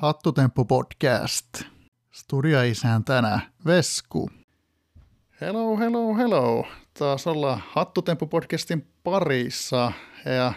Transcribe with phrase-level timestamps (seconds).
[0.00, 1.62] Hattutemppu podcast.
[2.10, 4.30] Studioisäntänä Vesku.
[5.40, 6.66] Hello, hello, hello.
[6.98, 9.92] Taas ollaan Hattutemppu podcastin parissa
[10.24, 10.52] ja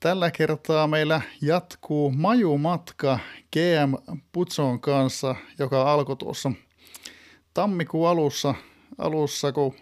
[0.00, 3.18] tällä kertaa meillä jatkuu majumatka
[3.52, 6.52] GM Putson kanssa, joka alkoi tuossa
[7.54, 8.54] tammikuun alussa,
[8.98, 9.74] alussa kun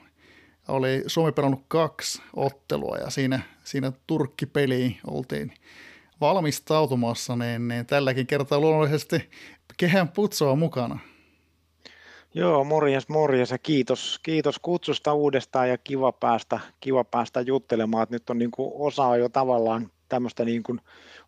[0.68, 5.52] oli Suomi pelannut kaksi ottelua ja siinä, siinä Turkki-peliin oltiin
[6.20, 9.30] valmistautumassa, niin, niin tälläkin kertaa luonnollisesti
[9.77, 10.98] kehän putsoa mukana.
[12.34, 18.14] Joo, morjes, morjes ja kiitos, kiitos kutsusta uudestaan ja kiva päästä, kiva päästä juttelemaan, että
[18.14, 20.80] nyt on niin osa jo tavallaan tämmöistä niin kuin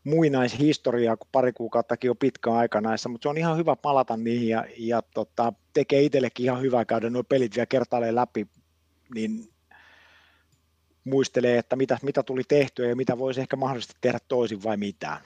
[0.05, 4.49] muinaishistoriaa, kun pari kuukauttakin on pitkä aika näissä, mutta se on ihan hyvä palata niihin
[4.49, 8.47] ja, ja tota, tekee itsellekin ihan hyvää käydä nuo pelit vielä kertaalleen läpi,
[9.15, 9.52] niin
[11.05, 15.21] muistelee, että mitä, mitä tuli tehtyä ja mitä voisi ehkä mahdollisesti tehdä toisin vai mitään.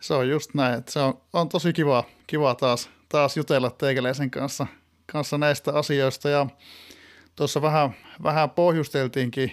[0.00, 4.66] Se on just näin, se on, on tosi kiva, kiva taas, taas jutella teikäläisen kanssa,
[5.12, 6.46] kanssa näistä asioista ja
[7.36, 7.90] tuossa vähän,
[8.22, 9.52] vähän pohjusteltiinkin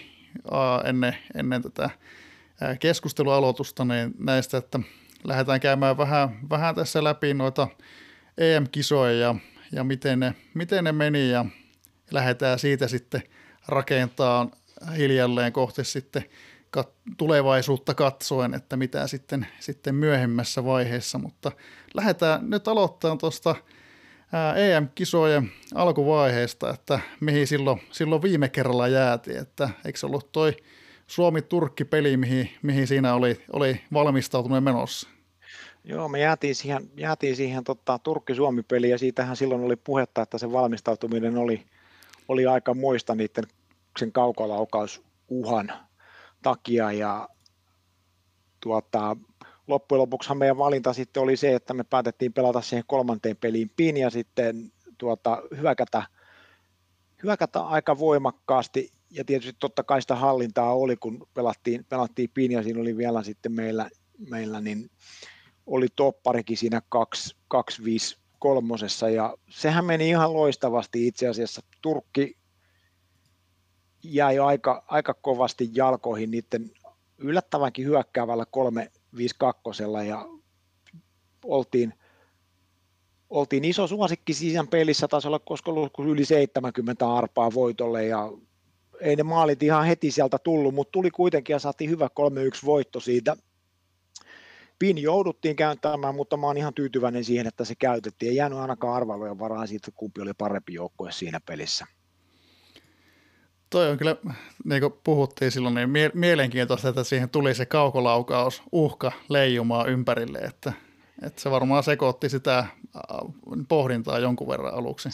[0.84, 1.90] ennen, ennen tätä
[2.80, 4.80] keskustelualoitusta niin näistä, että
[5.24, 7.68] lähdetään käymään vähän, vähän tässä läpi noita
[8.38, 9.34] EM-kisoja ja,
[9.72, 11.44] ja miten, ne, miten ne meni ja
[12.10, 13.22] lähdetään siitä sitten
[13.68, 14.50] rakentaa
[14.96, 16.24] hiljalleen kohti sitten
[17.16, 21.52] tulevaisuutta katsoen, että mitä sitten, sitten myöhemmässä vaiheessa, mutta
[21.94, 23.54] lähdetään nyt aloittaa tuosta
[24.56, 30.56] EM-kisojen alkuvaiheesta, että mihin silloin, silloin viime kerralla jäätiin, että eikö se ollut toi
[31.06, 35.08] Suomi-Turkki-peli, mihin, mihin siinä oli, oli valmistautuminen menossa?
[35.84, 40.52] Joo, me jäätiin siihen, jäätiin siihen tota, Turkki-Suomi-peliin ja siitähän silloin oli puhetta, että se
[40.52, 41.62] valmistautuminen oli,
[42.28, 43.44] oli aika muista niiden
[43.98, 45.72] sen kaukolaukausuhan
[46.42, 47.28] takia ja
[48.60, 49.16] tuota,
[49.66, 53.96] loppujen lopuksi meidän valinta sitten oli se, että me päätettiin pelata siihen kolmanteen peliin pin
[53.96, 56.02] ja sitten tuota, hyökätä,
[57.22, 62.62] hyökätä aika voimakkaasti ja tietysti totta kai sitä hallintaa oli, kun pelattiin, pelattiin pin ja
[62.62, 63.90] siinä oli vielä sitten meillä,
[64.30, 64.90] meillä niin
[65.66, 66.82] oli topparikin siinä
[67.54, 71.62] 2-5 kolmosessa ja sehän meni ihan loistavasti itse asiassa.
[71.82, 72.37] Turkki
[74.14, 76.70] jäi aika, aika kovasti jalkoihin niiden
[77.18, 80.28] yllättävänkin hyökkäävällä 352 ja
[81.44, 81.94] oltiin,
[83.30, 88.32] oltiin iso suosikki sisän pelissä, taisi olla koska ollut yli 70 arpaa voitolle ja
[89.00, 92.08] ei ne maalit ihan heti sieltä tullut, mutta tuli kuitenkin ja saatiin hyvä
[92.62, 93.36] 3-1 voitto siitä.
[94.78, 98.30] Pin jouduttiin käyntämään, mutta mä oon ihan tyytyväinen siihen, että se käytettiin.
[98.30, 101.86] Ei jäänyt ainakaan arvailujen varaan siitä, kumpi oli parempi joukkue siinä pelissä.
[103.70, 104.16] Toi on kyllä,
[104.64, 110.38] niin kuin puhuttiin silloin, niin mie- mielenkiintoista, että siihen tuli se kaukolaukaus uhka leijumaan ympärille,
[110.38, 110.72] että,
[111.22, 112.66] että se varmaan sekoitti sitä
[113.68, 115.08] pohdintaa jonkun verran aluksi.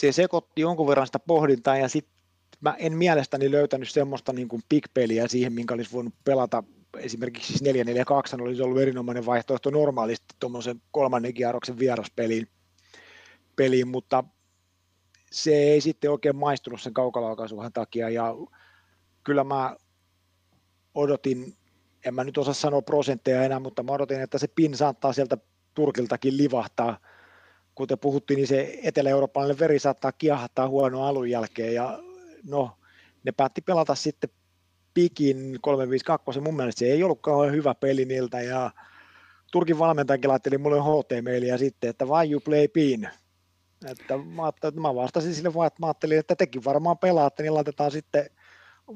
[0.00, 2.14] Se sekoitti jonkun verran sitä pohdintaa ja sitten
[2.60, 6.62] mä en mielestäni löytänyt semmoista niin kuin big-peliä siihen, minkä olisi voinut pelata
[6.96, 12.48] esimerkiksi siis 442 olisi ollut erinomainen vaihtoehto normaalisti tuommoisen kolmannen kierroksen vieraspeliin,
[13.56, 14.24] peliin, mutta
[15.32, 18.08] se ei sitten oikein maistunut sen kaukalaukaisuhan takia.
[18.08, 18.34] Ja
[19.24, 19.76] kyllä mä
[20.94, 21.56] odotin,
[22.04, 25.36] en mä nyt osaa sanoa prosentteja enää, mutta mä odotin, että se pin saattaa sieltä
[25.74, 26.98] Turkiltakin livahtaa.
[27.74, 31.74] Kuten puhuttiin, niin se etelä-eurooppalainen veri saattaa kiahtaa huono alun jälkeen.
[31.74, 31.98] Ja
[32.48, 32.70] no,
[33.24, 34.30] ne päätti pelata sitten
[34.94, 38.40] pikin 352, mun mielestä se ei ollut kauhean hyvä peli niiltä.
[38.40, 38.70] Ja
[39.52, 43.08] Turkin valmentajakin laitteli mulle HT-mailia sitten, että why you play pin,
[43.90, 47.54] että mä, että mä vastasin sille vaan, että mä ajattelin, että tekin varmaan pelaatte, niin
[47.54, 48.30] laitetaan sitten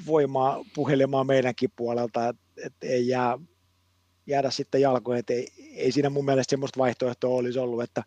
[0.06, 3.38] voimaa puhelemaan meidänkin puolelta, että, että ei jää,
[4.26, 8.02] jäädä sitten jalkoihin, ei, ei siinä mun mielestä semmoista vaihtoehtoa olisi ollut, että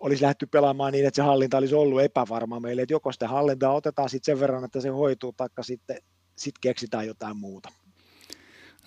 [0.00, 3.74] olisi lähdetty pelaamaan niin, että se hallinta olisi ollut epävarma meille, että joko sitä hallintaa
[3.74, 5.96] otetaan sitten sen verran, että se hoituu, taikka sitten
[6.36, 7.68] sit keksitään jotain muuta.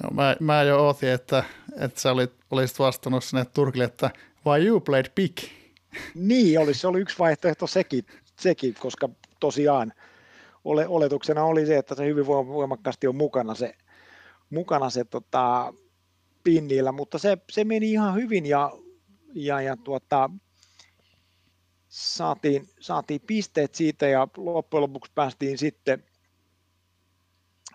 [0.04, 1.44] No, mä, mä jo ootin, että,
[1.80, 4.10] että sä olit, olisit vastannut sinne Turkille, että
[4.45, 5.38] why you played big?
[6.15, 8.06] Niin, olisi, se oli yksi vaihtoehto sekin,
[8.39, 9.09] sekin koska
[9.39, 9.94] tosiaan
[10.63, 13.74] ole, oletuksena oli se, että se hyvin voimakkaasti on mukana se,
[14.50, 15.74] mukana se tota,
[16.44, 18.71] pinnillä, mutta se, se meni ihan hyvin ja,
[19.33, 20.30] ja, ja tuota,
[21.89, 26.03] saatiin, saatiin pisteet siitä ja loppujen lopuksi päästiin sitten,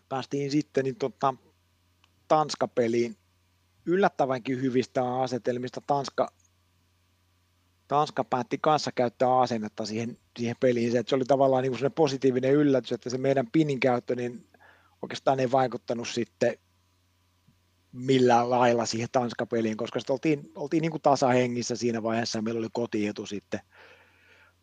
[0.09, 1.35] päästiin sitten niin tota,
[2.29, 3.17] Tanska-peliin
[3.87, 5.81] yllättävänkin hyvistä asetelmista.
[5.87, 6.29] Tanska
[7.91, 10.93] Tanska päätti kanssa käyttää asennetta siihen, siihen peliin.
[10.93, 14.47] Se, se oli tavallaan niin kuin positiivinen yllätys, että se meidän pinin käyttö niin
[15.03, 16.59] oikeastaan ei vaikuttanut sitten
[17.93, 22.69] millään lailla siihen Tanska-peliin, koska sitten oltiin, oltiin niin kuin tasahengissä siinä vaiheessa meillä oli
[22.73, 23.61] kotietu sitten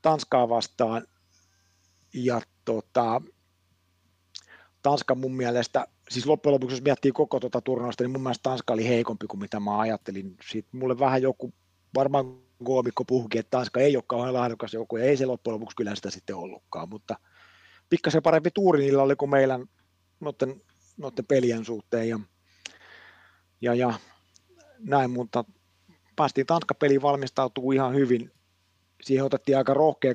[0.01, 1.07] Tanskaa vastaan.
[2.13, 3.21] Ja tota,
[4.81, 8.74] Tanska mun mielestä, siis loppujen lopuksi jos miettii koko tuota turnausta, niin mun mielestä Tanska
[8.74, 10.38] oli heikompi kuin mitä mä ajattelin.
[10.51, 11.53] Sitten mulle vähän joku,
[11.95, 15.75] varmaan koomikko puhukin, että Tanska ei ole kauhean laadukas joku, ja ei se loppujen lopuksi
[15.75, 17.15] kyllä sitä sitten ollutkaan, mutta
[17.89, 19.59] pikkasen parempi tuuri niillä oli kuin meillä
[20.19, 20.62] noiden,
[20.98, 22.19] noiden pelien suhteen, ja,
[23.62, 23.94] ja, ja
[24.80, 25.44] näin, mutta
[26.15, 28.31] päästiin Tanska-peliin valmistautuu ihan hyvin.
[29.01, 30.13] Siihen otettiin aika rohkea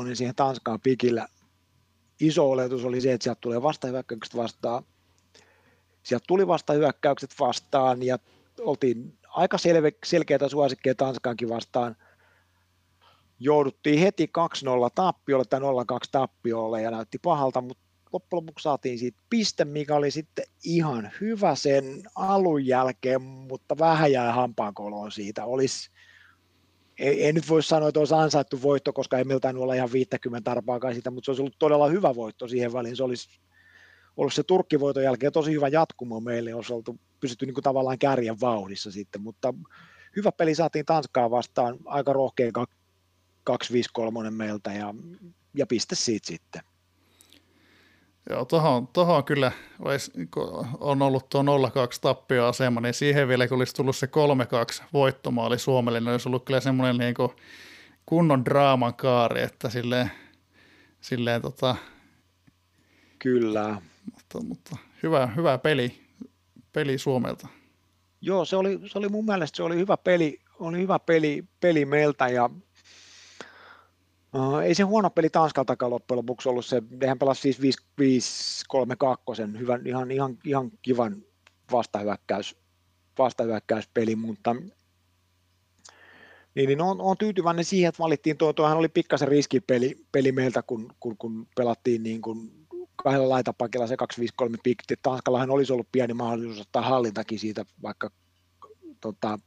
[0.00, 1.28] 2-5-3 niin siihen Tanskaan pikillä.
[2.20, 4.84] Iso oletus oli se, että sieltä tulee vastahyökkäykset vastaan.
[6.02, 8.18] Sieltä tuli vastahyökkäykset vastaan ja
[8.60, 11.96] oltiin aika selve, selkeitä suosikkeja Tanskaankin vastaan.
[13.38, 14.30] Jouduttiin heti
[14.86, 15.62] 2-0 tappiolle tai 0-2
[16.12, 17.82] tappiolle ja näytti pahalta, mutta
[18.12, 24.12] loppujen lopuksi saatiin siitä piste, mikä oli sitten ihan hyvä sen alun jälkeen, mutta vähän
[24.12, 25.44] jäi hampaankoloon siitä.
[25.44, 25.90] Olisi,
[26.98, 30.50] ei, ei, nyt voi sanoa, että olisi ansaittu voitto, koska ei miltään olla ihan 50
[30.50, 32.96] tarpaakaan siitä, mutta se olisi ollut todella hyvä voitto siihen väliin.
[32.96, 33.28] Se olisi
[34.16, 38.40] ollut se Turkkivoiton jälkeen tosi hyvä jatkumo meille, olisi oltu pysytty niin kuin tavallaan kärjen
[38.40, 39.54] vauhdissa sitten, mutta
[40.16, 42.50] hyvä peli saatiin Tanskaa vastaan, aika rohkea
[43.50, 44.94] 2-5-3 meiltä ja,
[45.54, 46.62] ja piste siitä sitten.
[48.30, 50.12] Joo, tuohon, tuohon kyllä olisi,
[50.80, 51.44] on ollut tuo 0-2
[52.00, 54.08] tappioasema, niin siihen vielä kun olisi tullut se
[54.82, 57.14] 3-2 voittomaali Suomelle, niin olisi ollut kyllä semmoinen niin
[58.06, 60.10] kunnon draaman kaari, että silleen,
[61.00, 61.76] silleen tota...
[63.18, 63.82] Kyllä.
[64.14, 65.94] Mutta, mutta hyvä, hyvä peli,
[66.72, 67.48] peli Suomelta.
[68.20, 71.84] Joo, se oli, se oli mun mielestä se oli hyvä peli, oli hyvä peli, peli
[71.84, 72.50] meiltä ja
[74.36, 77.80] Uh, ei se huono peli Tanskaltakaan loppujen lopuksi ollut se, nehän pelasi siis
[79.52, 81.16] 5-3-2, hyvän, ihan, ihan, ihan kivan
[81.72, 82.56] vastahyökkäys,
[83.18, 84.56] vastahyökkäyspeli, mutta
[86.54, 90.62] niin, niin on, on, tyytyväinen siihen, että valittiin tuo, tuohan oli pikkasen riskipeli peli meiltä,
[90.62, 92.61] kun, kun, kun pelattiin niin kuin
[92.96, 93.96] kahdella laitapakilla se
[94.44, 94.94] 2-5-3 pikti.
[95.02, 98.10] Tanskallahan olisi ollut pieni mahdollisuus ottaa hallintakin siitä, vaikka,
[99.00, 99.38] tota,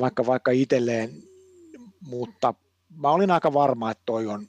[0.00, 1.10] vaikka, vaikka itselleen,
[2.00, 2.54] mutta
[2.96, 4.46] mä olin aika varma, että toi on,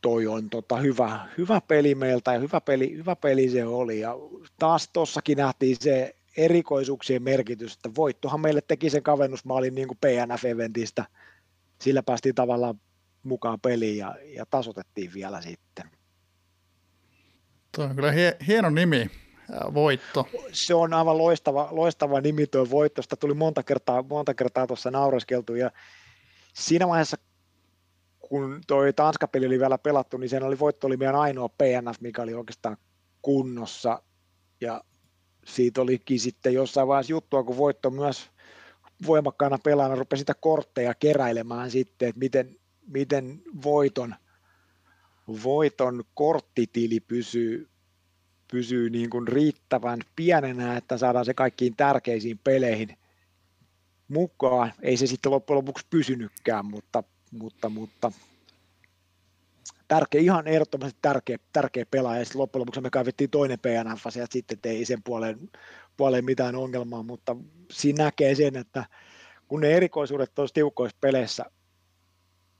[0.00, 4.00] toi on tota hyvä, hyvä peli meiltä ja hyvä peli, hyvä peli se oli.
[4.00, 4.14] Ja
[4.58, 11.04] taas tossakin nähtiin se erikoisuuksien merkitys, että voittohan meille teki sen kavennusmaalin niin kuin PNF-eventistä.
[11.80, 12.80] Sillä päästiin tavallaan
[13.26, 15.90] mukaan peliin ja, ja tasotettiin vielä sitten.
[17.74, 19.10] Tuo on kyllä hie, hieno nimi,
[19.74, 20.28] voitto.
[20.52, 23.02] Se on aivan loistava, loistava nimi tuo voitto.
[23.02, 25.70] Sitä tuli monta kertaa, monta kertaa tuossa naureskeltu ja
[26.54, 27.16] siinä vaiheessa,
[28.18, 32.22] kun toi Tanska-peli oli vielä pelattu, niin sen oli voitto oli meidän ainoa PNF, mikä
[32.22, 32.76] oli oikeastaan
[33.22, 34.02] kunnossa.
[34.60, 34.84] Ja
[35.44, 38.30] siitä olikin sitten jossain vaiheessa juttua, kun voitto myös
[39.06, 42.56] voimakkaana pelaana rupesi sitä kortteja keräilemään sitten, että miten,
[42.86, 44.14] miten voiton,
[45.44, 47.68] voiton korttitili pysyy,
[48.52, 52.96] pysyy niin kuin riittävän pienenä, että saadaan se kaikkiin tärkeisiin peleihin
[54.08, 54.72] mukaan.
[54.82, 58.12] Ei se sitten loppujen lopuksi pysynytkään, mutta, mutta, mutta
[59.88, 62.24] tärkeä, ihan ehdottomasti tärkeä, tärkeä pelaaja.
[62.24, 65.50] Sitten loppujen lopuksi me kaivettiin toinen PNF ja sitten ei sen puoleen,
[65.96, 67.36] puoleen mitään ongelmaa, mutta
[67.70, 68.84] siinä näkee sen, että
[69.48, 71.44] kun ne erikoisuudet tuossa tiukoissa peleissä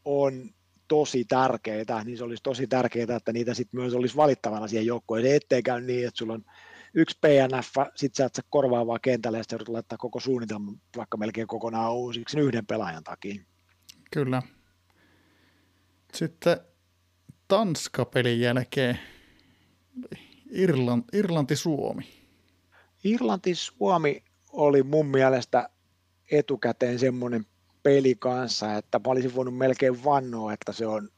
[0.07, 0.51] on
[0.89, 5.37] tosi tärkeitä, niin se olisi tosi tärkeää, että niitä sitten myös olisi valittavana siihen joukkueeseen,
[5.37, 6.45] ettei käy niin, että sulla on
[6.95, 11.47] yksi PNF, sit sä et sä korvaavaa kentälle ja sitten laittaa koko suunnitelma vaikka melkein
[11.47, 13.35] kokonaan uusiksi yhden pelaajan takia.
[14.11, 14.43] Kyllä.
[16.15, 16.57] Sitten
[17.49, 18.99] Tanska-pelin jälkeen
[20.51, 22.09] Irlanti, Irlanti-Suomi.
[23.05, 25.71] Irlanti-Suomi oli mun mielestä
[26.31, 27.47] etukäteen semmoinen
[27.87, 31.09] peli kanssa, että mä olisin voinut melkein vannoa, että se on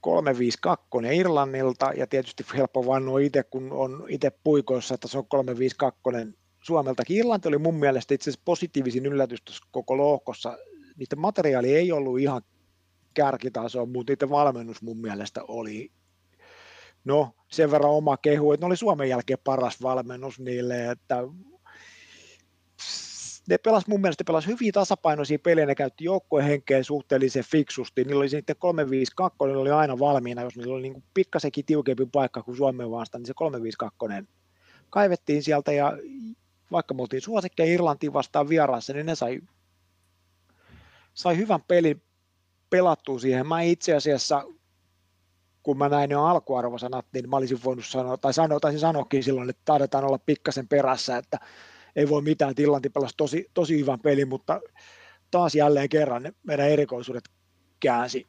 [0.00, 6.00] 352 Irlannilta ja tietysti helppo vannoa itse, kun on itse puikoissa, että se on 352
[6.62, 7.16] Suomeltakin.
[7.16, 10.58] Irlanti oli mun mielestä itse asiassa positiivisin yllätys koko lohkossa.
[10.96, 12.42] Niiden materiaali ei ollut ihan
[13.14, 15.92] kärkitasoa, mutta niiden valmennus mun mielestä oli
[17.04, 21.16] no sen verran oma kehu, että ne oli Suomen jälkeen paras valmennus niille, että
[23.48, 28.20] ne pelas mun mielestä pelas hyvin tasapainoisia pelejä, ne käytti joukkojen henkeä suhteellisen fiksusti, niillä
[28.20, 32.56] oli sitten 352, ne oli aina valmiina, jos niillä oli niin pikkasenkin tiukempi paikka kuin
[32.56, 34.28] Suomen vastaan, niin se 352
[34.90, 35.92] kaivettiin sieltä ja
[36.72, 39.40] vaikka me oltiin suosikkeja Irlantiin vastaan vieraassa, niin ne sai,
[41.14, 42.02] sai hyvän pelin
[42.70, 43.46] pelattua siihen.
[43.46, 44.44] Mä itse asiassa
[45.62, 49.50] kun mä näin jo alkuarvosanat, niin mä olisin voinut sanoa, tai sanoa, taisin sanoakin silloin,
[49.50, 51.38] että taidetaan olla pikkasen perässä, että
[51.96, 54.60] ei voi mitään, Tillanti pelasi tosi, tosi hyvän pelin, mutta
[55.30, 57.24] taas jälleen kerran ne meidän erikoisuudet
[57.80, 58.26] käänsi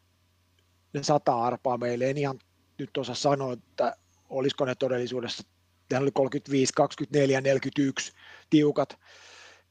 [0.93, 2.09] ne sata arpaa meille.
[2.09, 2.39] En ihan
[2.77, 3.95] nyt osaa sanoa, että
[4.29, 5.43] olisiko ne todellisuudessa,
[5.91, 8.13] ne oli 35, 24, 41
[8.49, 8.99] tiukat,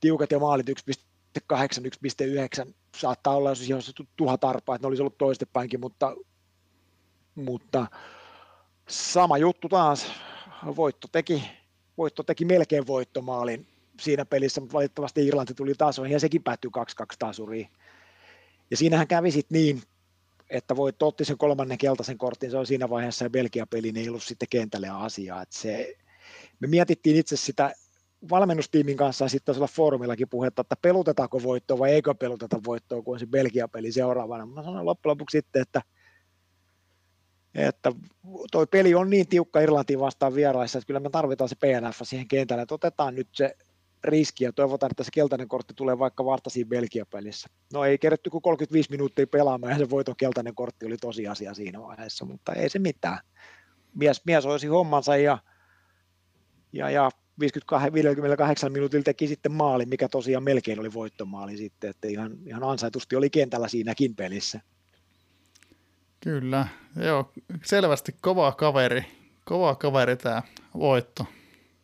[0.00, 0.74] tiukat ja maalit 1,8,
[2.66, 3.82] 1,9, saattaa olla jos ihan
[4.16, 6.16] tuhat arpaa, että ne olisi ollut toistepäinkin, mutta,
[7.34, 7.86] mutta
[8.88, 10.06] sama juttu taas,
[10.76, 11.42] voitto teki,
[11.98, 13.69] voitto teki melkein voittomaalin
[14.00, 16.70] siinä pelissä, mutta valitettavasti Irlanti tuli taas ja sekin päättyi
[17.02, 17.68] 2-2 tasuriin.
[18.70, 19.82] Ja siinähän kävi sitten niin,
[20.50, 24.08] että voi otti sen kolmannen keltaisen kortin, se on siinä vaiheessa ja Belgia-peli, niin ei
[24.08, 25.42] ollut sitten kentälle asiaa.
[25.42, 25.94] Että se,
[26.60, 27.74] me mietittiin itse sitä
[28.30, 33.14] valmennustiimin kanssa ja sitten olla foorumillakin puhetta, että pelutetaanko voittoa vai eikö peluteta voittoa, kun
[33.14, 34.46] on se Belgia-peli seuraavana.
[34.46, 35.82] Mä sanoin loppujen lopuksi sitten, että,
[37.54, 37.92] että
[38.50, 42.28] toi peli on niin tiukka Irlantiin vastaan vieraissa, että kyllä me tarvitaan se PNF siihen
[42.28, 43.56] kentälle, että otetaan nyt se
[44.04, 47.48] riski ja toivotaan, että se keltainen kortti tulee vaikka vartasiin Belgia-pelissä.
[47.72, 51.80] No ei kerätty kuin 35 minuuttia pelaamaan ja se voiton keltainen kortti oli tosiasia siinä
[51.82, 53.18] vaiheessa, mutta ei se mitään.
[53.94, 55.38] Mies, mies olisi hommansa ja,
[56.72, 62.32] ja, ja 58 minuutilla teki sitten maali, mikä tosiaan melkein oli voittomaali sitten, että ihan,
[62.46, 64.60] ihan ansaitusti oli kentällä siinäkin pelissä.
[66.20, 66.66] Kyllä,
[66.96, 67.32] joo,
[67.64, 69.04] selvästi kova kaveri,
[69.44, 70.42] kova kaveri tämä
[70.74, 71.26] voitto.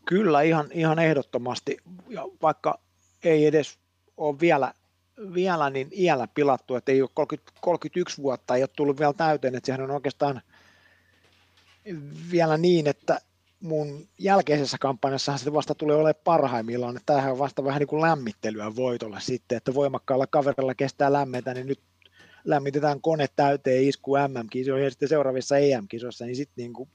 [0.09, 1.77] Kyllä, ihan, ihan ehdottomasti,
[2.09, 2.79] ja vaikka
[3.25, 3.79] ei edes
[4.17, 4.73] ole vielä,
[5.35, 9.55] vielä niin iällä pilattu, että ei ole 30, 31 vuotta, ei ole tullut vielä täyteen,
[9.55, 10.43] että sehän on oikeastaan
[12.31, 13.21] vielä niin, että
[13.61, 18.03] mun jälkeisessä kampanjassa se vasta tulee olemaan parhaimmillaan, että tämähän on vasta vähän niin kuin
[18.03, 21.81] lämmittelyä voitolle sitten, että voimakkaalla kaverilla kestää lämmetä, niin nyt
[22.45, 26.89] lämmitetään kone täyteen isku MM-kisoihin ja sitten seuraavissa EM-kisoissa, niin sitten niin kuin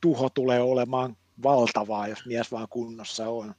[0.00, 3.54] tuho tulee olemaan valtavaa, jos mies vaan kunnossa on.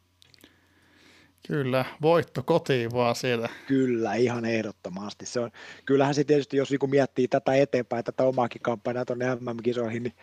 [1.48, 3.50] Kyllä, voitto kotiin vaan siellä.
[3.68, 5.26] Kyllä, ihan ehdottomasti.
[5.26, 5.52] Se on,
[5.86, 10.14] kyllähän se tietysti, jos niin miettii tätä eteenpäin, tätä omaakin kampanjaa tuonne MM-kisoihin, niin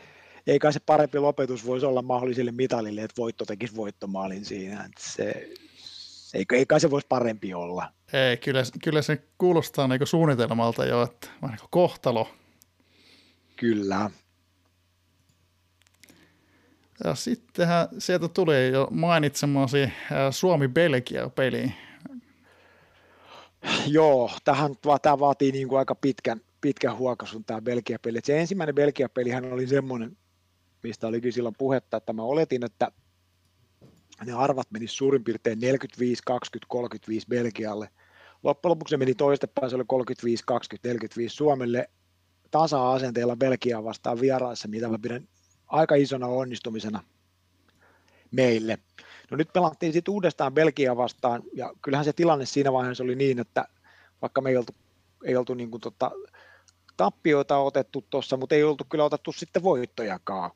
[0.46, 4.84] ei kai se parempi lopetus voisi olla mahdollisille mitalille, että voitto tekisi voittomaalin siinä.
[4.84, 5.49] Että se,
[6.34, 7.92] ei, ei kai se voisi parempi olla.
[8.12, 12.28] Ei, kyllä, kyllä se kuulostaa niin suunnitelmalta jo, että niin kohtalo.
[13.56, 14.11] Kyllä.
[17.04, 19.92] Ja sittenhän sieltä tuli jo mainitsemasi
[20.30, 21.73] Suomi-Belgia-peliin.
[23.87, 28.18] Joo, tähän, tämä vaatii niin kuin aika pitkän, pitkän huokasun tämä Belgia-peli.
[28.25, 30.16] Se ensimmäinen Belgia-pelihän oli semmoinen,
[30.82, 32.92] mistä olikin silloin puhetta, että mä oletin, että
[34.25, 37.88] ne arvat meni suurin piirtein 45, 20, 35 Belgialle.
[38.42, 41.90] Loppujen lopuksi se meni toistepäin, se oli 35, 20, 45 Suomelle
[42.50, 45.28] tasa-asenteella Belgiaa vastaan vieraissa, mitä mä pidän
[45.75, 47.04] aika isona onnistumisena
[48.31, 48.78] meille.
[49.31, 53.38] No nyt pelattiin sitten uudestaan Belgia vastaan, ja kyllähän se tilanne siinä vaiheessa oli niin,
[53.38, 53.64] että
[54.23, 54.75] vaikka me ei oltu,
[55.25, 56.11] ei oltu niin kuin tota,
[56.97, 60.50] tappioita otettu tuossa, mutta ei oltu kyllä otettu sitten voittojakaan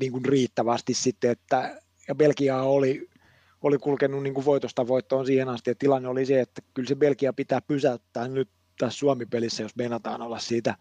[0.00, 3.08] niin kuin riittävästi sitten, että ja Belgia oli,
[3.62, 6.94] oli kulkenut niin kuin voitosta voittoon siihen asti, ja tilanne oli se, että kyllä se
[6.94, 10.74] Belgia pitää pysäyttää nyt tässä Suomi-pelissä, jos meinataan olla siitä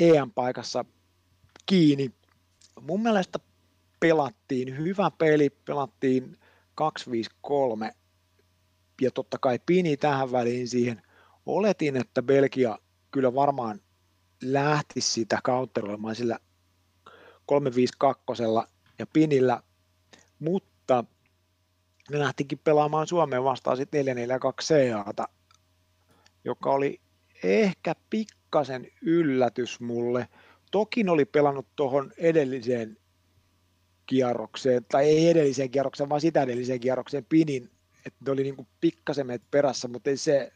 [0.00, 0.84] EM-paikassa
[1.66, 2.14] kiinni,
[2.80, 3.38] mun mielestä
[4.00, 6.36] pelattiin hyvä peli, pelattiin
[6.80, 7.92] 2-5-3
[9.00, 11.02] ja totta kai Pini tähän väliin siihen.
[11.46, 12.78] Oletin, että Belgia
[13.10, 13.80] kyllä varmaan
[14.42, 16.38] lähti sitä counteroimaan sillä
[17.52, 18.66] 3-5-2
[18.98, 19.62] ja Pinillä,
[20.38, 21.04] mutta
[22.10, 24.08] ne lähtikin pelaamaan Suomeen vastaan sitten 4-4-2
[25.04, 25.28] CAta,
[26.44, 27.00] joka oli
[27.42, 30.28] ehkä pikkasen yllätys mulle–
[30.70, 32.96] Tokin oli pelannut tuohon edelliseen
[34.06, 37.70] kierrokseen, tai ei edelliseen kierrokseen, vaan sitä edelliseen kierrokseen pinin,
[38.06, 40.52] että ne oli niin pikkasen perässä, mutta ei se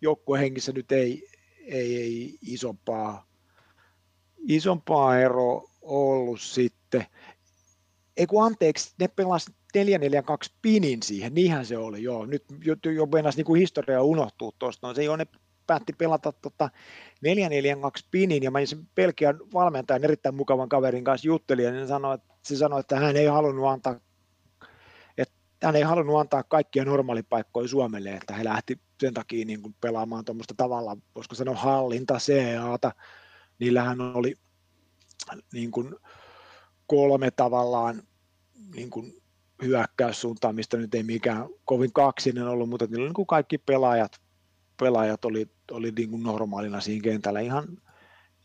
[0.00, 1.28] joukkuehengissä nyt ei,
[1.60, 3.26] ei, ei isompaa,
[4.38, 7.06] isompaa ero ollut sitten.
[8.16, 9.80] Ei kun anteeksi, ne pelasi 4-4-2
[10.62, 12.26] pinin siihen, niinhän se oli, joo.
[12.26, 15.26] Nyt jo, jo mennäisi niin historia unohtuu tuosta, no se ei ole ne
[15.68, 16.70] päätti pelata tota
[17.26, 22.14] 4-4-2 pinin, ja mä sen Belgian valmentajan erittäin mukavan kaverin kanssa juttelin, ja niin sanoi,
[22.14, 24.00] että, se sanoi, että hän ei halunnut antaa
[25.18, 29.74] että hän ei halunnut antaa kaikkia normaalipaikkoja Suomelle, että he lähti sen takia niin kuin
[29.80, 32.92] pelaamaan tuommoista tavalla, voisiko sanoa hallinta CAta,
[33.58, 34.34] niillähän oli
[35.52, 35.94] niin kuin
[36.86, 38.02] kolme tavallaan
[38.74, 39.22] niin kuin
[39.62, 44.20] hyökkäyssuuntaan, mistä nyt ei mikään kovin kaksinen ollut, mutta niillä oli niin kuin kaikki pelaajat,
[44.80, 47.40] pelaajat oli oli niin kuin normaalina siinä kentällä.
[47.40, 47.78] Ihan,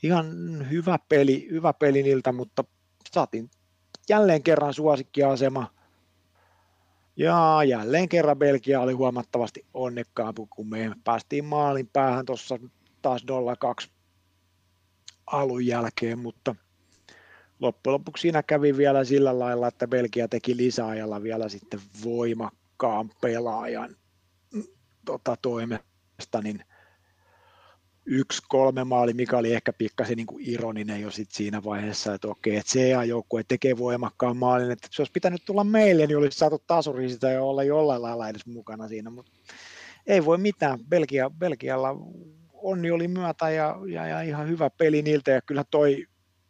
[0.04, 0.28] ihan
[0.70, 2.64] hyvä peli, hyvä peli niiltä, mutta
[3.12, 3.50] saatiin
[4.10, 5.74] jälleen kerran suosikkiasema.
[7.18, 12.60] Ja jälleen kerran Belgia oli huomattavasti onnekkaampi, kun me päästiin maalin päähän tuossa
[13.02, 13.26] taas
[13.86, 13.90] 0-2
[15.28, 16.56] alun jälkeen, mutta
[17.60, 23.96] loppujen lopuksi siinä kävi vielä sillä lailla, että Belgia teki lisäajalla vielä sitten voimakkaan pelaajan
[25.06, 25.93] tota, toimesta,
[26.44, 26.66] niin
[28.06, 32.56] yksi kolme maali, mikä oli ehkä pikkasen niin ironinen jo sit siinä vaiheessa, että okei,
[32.56, 37.10] että CA-joukkue tekee voimakkaan maalin, että se olisi pitänyt tulla meille, niin olisi saatu tasuri
[37.10, 39.32] sitä ja olla jollain lailla edes mukana siinä, mutta
[40.08, 40.80] ei voi mitään.
[40.86, 41.90] Belgia, Belgialla
[42.54, 46.08] onni oli myötä ja, ja, ja, ihan hyvä peli niiltä ja kyllä toi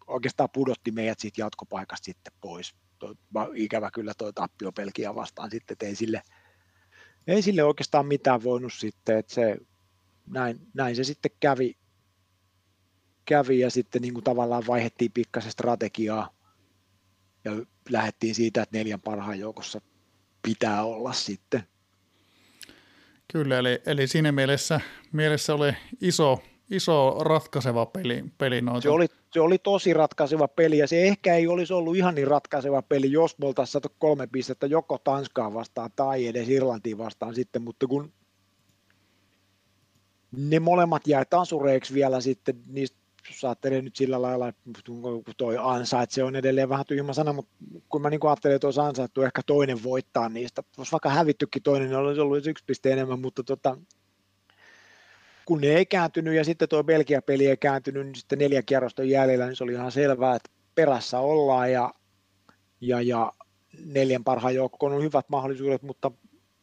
[0.07, 2.75] oikeastaan pudotti meidät siitä jatkopaikasta sitten pois.
[2.99, 3.15] Toi,
[3.55, 6.21] ikävä kyllä toi tappio Belgia vastaan sitten, että ei sille,
[7.27, 9.57] ei sille oikeastaan mitään voinut sitten, että se
[10.27, 11.77] näin, näin se sitten kävi,
[13.25, 16.29] kävi ja sitten niin kuin tavallaan vaihettiin pikkasen strategiaa
[17.45, 17.51] ja
[17.89, 19.81] lähdettiin siitä, että neljän parhaan joukossa
[20.41, 21.63] pitää olla sitten.
[23.33, 28.81] Kyllä, eli, eli siinä mielessä, mielessä oli iso, iso ratkaiseva peli, peli noita.
[28.81, 32.27] Se oli, se oli tosi ratkaiseva peli ja se ehkä ei olisi ollut ihan niin
[32.27, 37.35] ratkaiseva peli, jos me oltaisiin saatu kolme pistettä joko Tanskaa vastaan tai edes Irlantiin vastaan
[37.35, 38.11] sitten, mutta kun
[40.31, 44.61] ne molemmat jäi tasureiksi vielä sitten, niistä jos ajattelee nyt sillä lailla, että
[45.37, 45.55] toi
[46.09, 47.51] se on edelleen vähän tyhmä sana, mutta
[47.89, 51.87] kun mä niin ajattelen, että olisi ansaittu ehkä toinen voittaa niistä, olisi vaikka hävittykin toinen,
[51.87, 53.77] niin olisi ollut yksi piste enemmän, mutta tota,
[55.45, 59.45] kun ne ei kääntynyt ja sitten tuo Belgia-peli ei kääntynyt, niin sitten neljä kierrosta jäljellä,
[59.45, 61.93] niin se oli ihan selvää, että perässä ollaan ja,
[62.81, 63.33] ja, ja
[63.85, 66.11] neljän parhaan joukkoon on hyvät mahdollisuudet, mutta,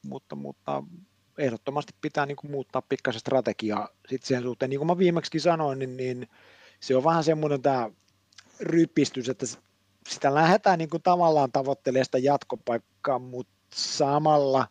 [0.06, 0.82] mutta, mutta
[1.38, 4.70] ehdottomasti pitää niin kuin muuttaa pikkasen strategiaa sitten sen suhteen.
[4.70, 6.28] Niin kuin mä viimeksi sanoin, niin, niin
[6.80, 7.90] se on vähän semmoinen tämä
[8.60, 9.46] ryppistys, että
[10.08, 14.66] sitä lähdetään niin kuin tavallaan tavoittelemaan sitä jatkopaikkaa, mutta samalla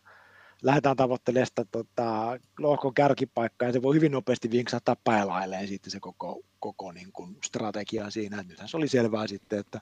[0.62, 6.00] lähdetään tavoittelemaan sitä tota, lohkon kärkipaikkaa, ja se voi hyvin nopeasti vinksahtaa päälailleen sitten se
[6.00, 8.40] koko, koko niin kuin strategia siinä.
[8.40, 9.80] Et nythän se oli selvää sitten, että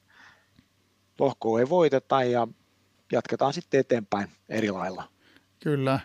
[1.19, 2.49] lohkoa ei voiteta ja
[3.13, 5.09] jatketaan sitten eteenpäin eri lailla.
[5.63, 6.01] Kyllä.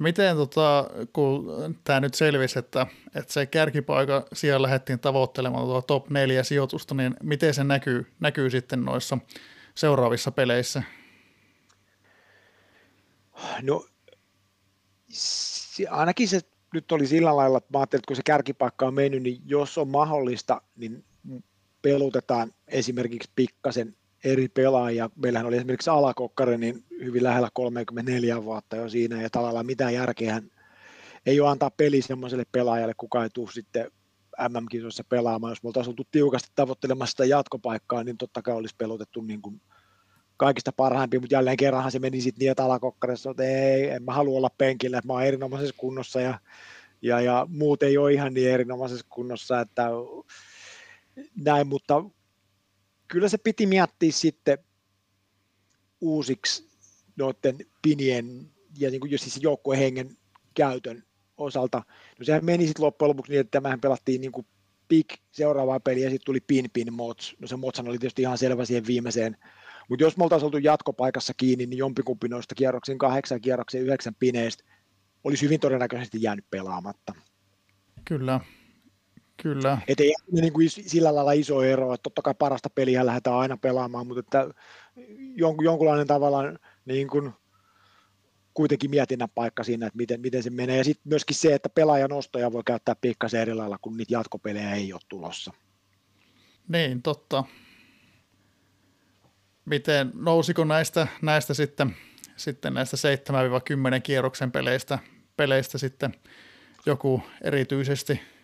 [0.00, 1.46] Miten, tota, kun
[1.84, 7.16] tämä nyt selvisi, että, että se kärkipaikka siellä lähdettiin tavoittelemaan tuota top 4 sijoitusta, niin
[7.22, 9.18] miten se näkyy, näkyy sitten noissa
[9.74, 10.82] seuraavissa peleissä?
[13.62, 13.86] No
[15.90, 16.40] ainakin se
[16.74, 19.78] nyt oli sillä lailla, että mä ajattelin, että kun se kärkipaikka on mennyt, niin jos
[19.78, 21.04] on mahdollista, niin
[21.82, 25.10] pelutetaan esimerkiksi pikkasen eri pelaajia.
[25.16, 30.42] Meillähän oli esimerkiksi Alakokkari niin hyvin lähellä 34 vuotta jo siinä, ja tavallaan mitään järkeä
[31.26, 33.90] ei ole antaa peli semmoiselle pelaajalle, kuka ei tule sitten
[34.48, 35.50] MM-kisoissa pelaamaan.
[35.50, 39.60] Jos me oltaisiin oltu tiukasti tavoittelemassa sitä jatkopaikkaa, niin totta kai olisi pelotettu niin kuin
[40.36, 44.12] kaikista parhaimpia, mutta jälleen kerranhan se meni sitten niin, että alakokkarissa, että ei, en mä
[44.12, 46.38] halua olla penkillä, että mä oon erinomaisessa kunnossa ja,
[47.02, 49.88] ja, ja muut ei ole ihan niin erinomaisessa kunnossa, että
[51.44, 52.04] näin, mutta
[53.08, 54.58] kyllä se piti miettiä sitten
[56.00, 56.68] uusiksi
[57.16, 60.16] noiden pinien ja niin kuin just siis joukkueen hengen
[60.54, 61.02] käytön
[61.36, 61.82] osalta.
[62.18, 64.46] No sehän meni sitten loppujen lopuksi niin, että tämähän pelattiin niin kuin
[64.88, 67.36] pick seuraavaa peliä ja sitten tuli pin pin mods.
[67.38, 69.36] No se modshan oli tietysti ihan selvä siihen viimeiseen.
[69.88, 74.64] Mutta jos me oltaisiin oltu jatkopaikassa kiinni, niin jompikumpi noista kierroksen kahdeksan kierroksen yhdeksän pineistä
[75.24, 77.14] olisi hyvin todennäköisesti jäänyt pelaamatta.
[78.04, 78.40] Kyllä,
[79.42, 79.78] Kyllä.
[79.88, 83.56] Et ei niin kuin sillä lailla iso ero, että totta kai parasta peliä lähdetään aina
[83.56, 84.54] pelaamaan, mutta että
[85.36, 87.32] jonkun, jonkunlainen tavallaan niin kuin
[88.54, 90.78] kuitenkin mietinnän paikka siinä, että miten, miten se menee.
[90.78, 94.74] Ja sitten myöskin se, että pelaajan ostoja voi käyttää pikkasen eri lailla, kun niitä jatkopelejä
[94.74, 95.52] ei ole tulossa.
[96.68, 97.44] Niin, totta.
[99.64, 101.96] Miten, nousiko näistä, näistä sitten,
[102.36, 102.96] sitten näistä
[103.96, 104.98] 7-10 kierroksen peleistä,
[105.36, 106.14] peleistä sitten
[106.86, 108.20] joku erityisesti–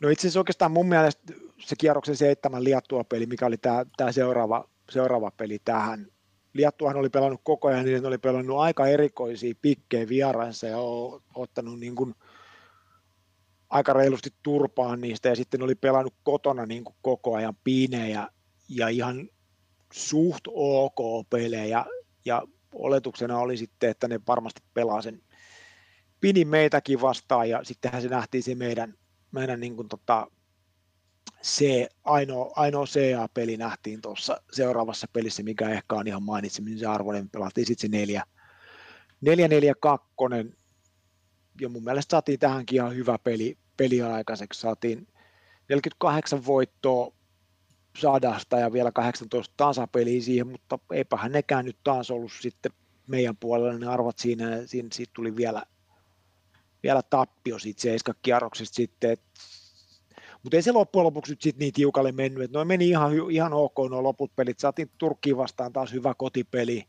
[0.00, 4.68] No itse asiassa oikeastaan mun mielestä se kierroksen seitsemän Liattua-peli, mikä oli tämä, tämä seuraava,
[4.90, 6.06] seuraava peli tähän.
[6.52, 10.78] Liattuahan oli pelannut koko ajan, niin oli pelannut aika erikoisia pikkejä vieraissa ja
[11.34, 12.14] ottanut niin kuin
[13.68, 18.28] aika reilusti turpaan niistä ja sitten oli pelannut kotona niin kuin koko ajan piinejä
[18.68, 19.28] ja ihan
[19.92, 21.84] suht ok pelejä
[22.24, 22.42] ja
[22.74, 25.22] oletuksena oli sitten, että ne varmasti pelaa sen
[26.20, 28.94] pinin meitäkin vastaan ja sittenhän se nähtiin se meidän
[29.32, 30.26] meidän niin kuin tota,
[31.42, 37.30] se ainoa, ainoa CA-peli nähtiin tuossa seuraavassa pelissä, mikä ehkä on ihan mainitsemisen arvoinen.
[37.30, 38.24] Pelattiin sitten se 4
[39.20, 40.08] 4 4 2
[41.60, 44.60] ja mun mielestä saatiin tähänkin ihan hyvä peli, peli aikaiseksi.
[44.60, 45.06] Saatiin,
[45.68, 47.12] 48 voittoa
[47.98, 52.72] sadasta ja vielä 18 tasapeliä siihen, mutta eipähän nekään nyt taas ollut sitten
[53.06, 55.62] meidän puolella, ne arvat siinä, siinä siitä tuli vielä,
[56.82, 59.20] vielä tappio siitä seiskakierroksesta sitten, et,
[60.42, 63.52] mutta ei se loppujen lopuksi nyt sitten niin tiukalle mennyt, että noin meni ihan, ihan
[63.52, 66.84] ok nuo loput pelit, saatiin Turkkiin vastaan taas hyvä kotipeli,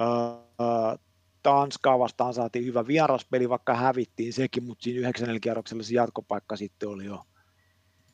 [0.00, 0.98] öö,
[1.42, 6.88] Tanskaa vastaan saatiin hyvä vieraspeli, vaikka hävittiin sekin, mutta siinä yhdeksännellä kierroksella se jatkopaikka sitten
[6.88, 7.24] oli jo,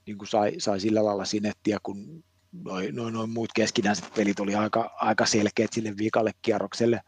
[0.07, 4.55] niin kuin sai, sai sillä lailla sinettiä, kun noin noi, noi muut keskinäiset pelit oli
[4.55, 7.01] aika, aika selkeät sille vikalle kierrokselle.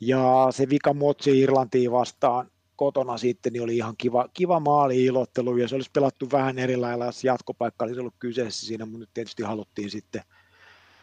[0.00, 5.68] Ja se vika Motsi Irlantiin vastaan kotona sitten niin oli ihan kiva, kiva maali-ilottelu, ja
[5.68, 9.42] se olisi pelattu vähän eri lailla, jos jatkopaikka olisi ollut kyseessä siinä, mutta nyt tietysti
[9.42, 10.22] haluttiin sitten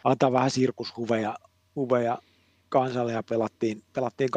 [0.03, 1.35] antaa vähän sirkushuveja
[1.75, 2.17] huveja
[2.69, 4.29] kansalle ja pelattiin, pelattiin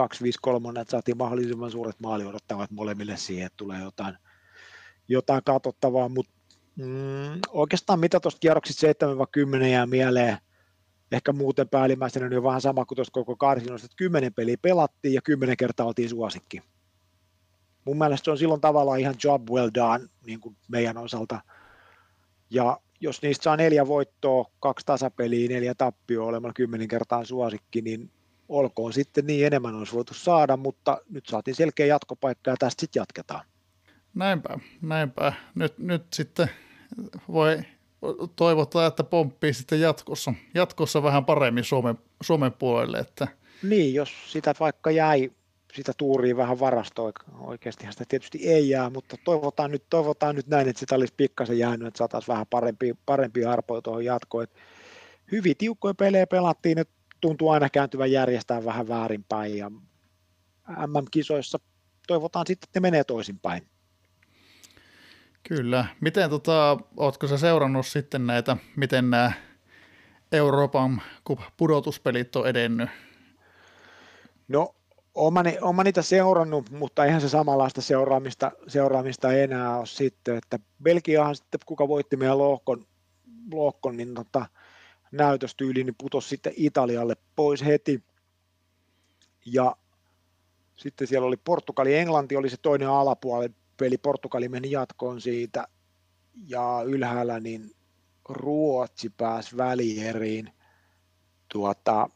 [0.77, 4.15] 2-5-3, että saatiin mahdollisimman suuret maali odottavat molemmille siihen, että tulee jotain,
[5.09, 6.33] jotain katsottavaa, mutta
[6.79, 10.39] mm, oikeastaan mitä tuosta kierroksista 7-10 jää mieleen,
[11.13, 15.15] ehkä muuten päällimmäisenä niin on vähän sama kuin tuossa koko karsinoista, että 10 peliä pelattiin
[15.15, 16.63] ja 10 kertaa oltiin suosikki.
[17.85, 21.41] Mun mielestä se on silloin tavallaan ihan job well done niin kuin meidän osalta.
[22.51, 28.11] Ja jos niistä saa neljä voittoa, kaksi tasapeliä, neljä tappioa olemalla kymmenen kertaa suosikki, niin
[28.49, 33.01] olkoon sitten niin enemmän olisi voitu saada, mutta nyt saatiin selkeä jatkopaikka ja tästä sitten
[33.01, 33.45] jatketaan.
[34.15, 35.33] Näinpä, näinpä.
[35.55, 36.51] Nyt, nyt sitten
[37.33, 37.59] voi
[38.37, 42.99] toivottaa, että pomppii sitten jatkossa, jatkossa vähän paremmin Suomen, Suomen puolelle.
[42.99, 43.29] Että...
[43.63, 45.31] Niin, jos sitä vaikka jäi
[45.75, 50.69] sitä tuuria vähän varastoa, oikeastihan sitä tietysti ei jää, mutta toivotaan nyt, toivotaan nyt näin,
[50.69, 54.47] että sitä olisi pikkasen jäänyt, että saataisiin vähän parempi, parempi arpoja tuohon jatkoon.
[55.33, 59.71] Hyvin tiukkoja pelejä pelattiin, että tuntuu aina kääntyvän järjestää vähän väärinpäin ja
[60.87, 61.59] MM-kisoissa
[62.07, 63.63] toivotaan sitten, että ne menee toisinpäin.
[65.43, 65.85] Kyllä.
[66.01, 69.33] Miten tota, ootko sä seurannut sitten näitä, miten nämä
[70.33, 71.03] Euroopan
[71.57, 72.91] pudotuspelit on edennyt?
[74.49, 74.75] No,
[75.15, 81.37] olen oma niitä seurannut, mutta eihän se samanlaista seuraamista, seuraamista enää ole sitten, että Belgiahan
[81.37, 82.87] sitten, kuka voitti meidän lohkon,
[83.53, 84.47] lohkon niin tota,
[85.13, 88.03] näytöstyyli, niin putosi sitten Italialle pois heti.
[89.47, 89.77] Ja
[90.77, 95.69] sitten siellä oli Portugali, Englanti oli se toinen alapuoli peli, Portugali meni jatkoon siitä,
[96.49, 97.71] ja ylhäällä niin
[98.29, 100.53] Ruotsi pääsi välieriin.
[101.53, 102.09] Tuota,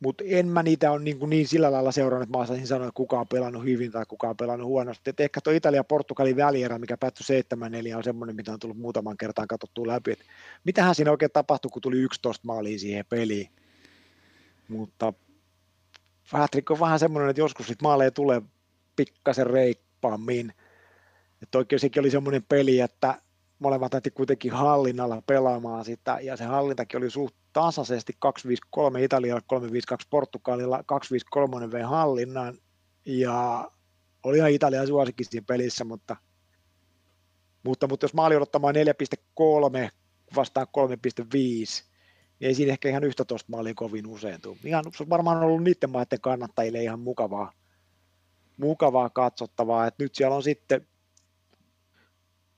[0.00, 2.96] mutta en mä niitä ole niin, niin sillä lailla seurannut, että mä osaisin sanoa, että
[2.96, 5.10] kuka on pelannut hyvin tai kuka on pelannut huonosti.
[5.10, 7.42] Et ehkä tuo Italia-Portugalin välierä, mikä päättyi
[7.92, 10.12] 7-4, on semmoinen, mitä on tullut muutaman kertaan katsottua läpi.
[10.12, 10.24] Et
[10.64, 13.48] mitähän siinä oikein tapahtui, kun tuli 11 maalia siihen peliin.
[14.68, 15.12] Mutta
[16.32, 18.42] Patrick on vähän semmoinen, että joskus sit maaleja tulee
[18.96, 19.46] pikkasen
[20.04, 20.52] reippaammin.
[21.42, 23.20] Että oikein sekin oli semmoinen peli, että
[23.58, 30.06] molemmat näytti kuitenkin hallinnalla pelaamaan sitä, ja se hallintakin oli suht tasaisesti 253 Italialla, 352
[30.10, 32.58] Portugalilla, 253 vei hallinnan,
[33.04, 33.70] ja
[34.22, 36.16] oli ihan Italian suosikin siinä pelissä, mutta,
[37.62, 39.90] mutta, mutta jos maali odottamaan 4,3
[40.36, 44.56] vastaan 3,5, niin ei siinä ehkä ihan 11 maalia kovin usein tule.
[44.64, 47.52] Ihan, se on varmaan ollut niiden maiden kannattajille ihan mukavaa,
[48.56, 50.86] mukavaa katsottavaa, että nyt siellä on sitten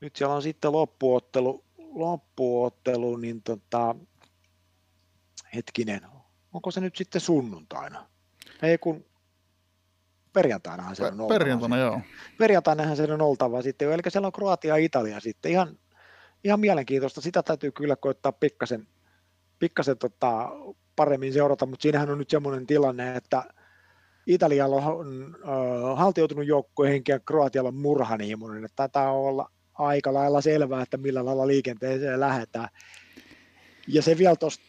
[0.01, 3.95] nyt siellä on sitten loppuottelu, loppuottelu niin tota,
[5.55, 6.01] hetkinen,
[6.53, 8.07] onko se nyt sitten sunnuntaina?
[8.63, 9.05] Ei kun
[10.33, 11.39] perjantainahan se on oltava.
[11.39, 12.01] Perjantaina, joo.
[12.39, 15.79] Perjantainahan se on oltava sitten, eli siellä on Kroatia ja Italia sitten, ihan,
[16.45, 18.89] ihan mielenkiintoista, sitä täytyy kyllä koittaa pikkasen,
[19.59, 20.51] pikkasen tota,
[20.97, 23.45] paremmin seurata, mutta siinähän on nyt semmoinen tilanne, että
[24.27, 30.83] Italialla on äh, haltioitunut joukkuehenki ja Kroatialla on murhaniimuinen, että taitaa olla aika lailla selvää,
[30.83, 32.69] että millä lailla liikenteeseen lähdetään.
[33.89, 34.65] Ja se vielä tuosta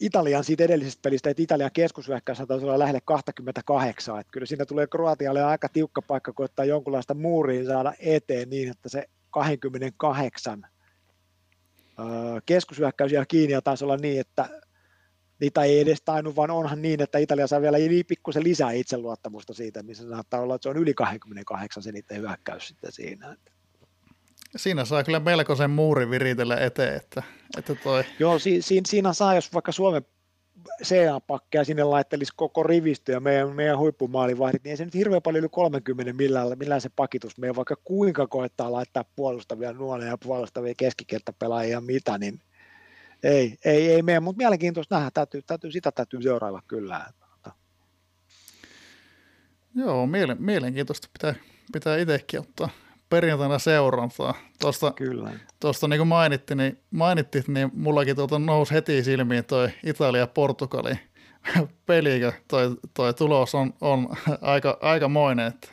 [0.00, 4.86] Italian siitä edellisestä pelistä, että Italian keskushyökkäys taisi olla lähelle 28, että kyllä siinä tulee
[4.86, 10.66] Kroatialle aika tiukka paikka koittaa jonkunlaista muuriin saada eteen niin, että se 28
[12.46, 14.48] keskushyökkäys jää kiinni ja taisi olla niin, että
[15.40, 19.82] niitä ei edes tainnut, vaan onhan niin, että Italia saa vielä pikkusen lisää itseluottamusta siitä,
[19.82, 23.36] missä saattaa olla, että se on yli 28 se niiden hyökkäys sitten siinä
[24.56, 27.22] siinä saa kyllä melkoisen muurin viritellä eteen, että,
[27.58, 28.04] että toi...
[28.18, 30.02] Joo, si, si, siinä saa, jos vaikka Suomen
[30.84, 35.40] CA-pakkeja sinne laittelisi koko rivistö ja meidän, meidän huippumaalivahdit, niin ei se nyt hirveän paljon
[35.44, 37.38] yli 30 millään, millään se pakitus.
[37.38, 42.40] Meidän vaikka kuinka koettaa laittaa puolustavia nuolia ja puolustavia keskikenttäpelaajia ja mitä, niin
[43.22, 47.06] ei, ei, ei mene, mutta mielenkiintoista nähdä, täytyy, täytyy, sitä täytyy seurailla kyllä.
[49.74, 51.34] Joo, mielen, mielenkiintoista pitää,
[51.72, 52.68] pitää itsekin ottaa
[53.08, 54.34] perjantaina seurantaa.
[54.60, 55.30] Tuosta, Kyllä.
[55.60, 60.94] Tuosta niin kuin mainittiin, niin, mainittit, niin mullakin tuota nousi heti silmiin toi Italia-Portugali
[61.86, 64.08] peli, toi, toi tulos on, on
[64.40, 65.68] aika, aikamoinen, että,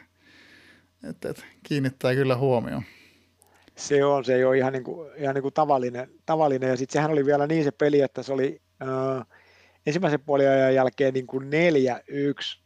[1.10, 2.84] että, että kiinnittää kyllä huomioon.
[3.76, 6.94] Se on, se ei ole ihan, niin kuin, ihan niin kuin tavallinen, tavallinen, ja sitten
[6.94, 9.26] sehän oli vielä niin se peli, että se oli äh,
[9.86, 11.50] ensimmäisen puoliajan jälkeen niin kuin
[12.58, 12.64] 4-1,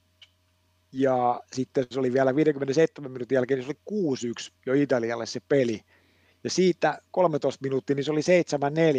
[0.91, 5.39] ja sitten se oli vielä 57 minuutin jälkeen, niin se oli 6-1 jo Italialle se
[5.49, 5.81] peli,
[6.43, 8.21] ja siitä 13 minuuttia, niin se oli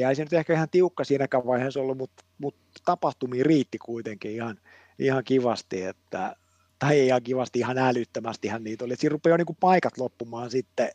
[0.05, 4.31] 7-4, ei se nyt ehkä ihan tiukka siinäkään vaiheessa ollut, mutta, mutta tapahtumia riitti kuitenkin
[4.31, 4.59] ihan,
[4.99, 6.37] ihan kivasti, että,
[6.79, 9.99] tai ei ihan kivasti, ihan älyttömästi niitä oli, että siinä rupeaa jo niin kuin paikat
[9.99, 10.91] loppumaan sitten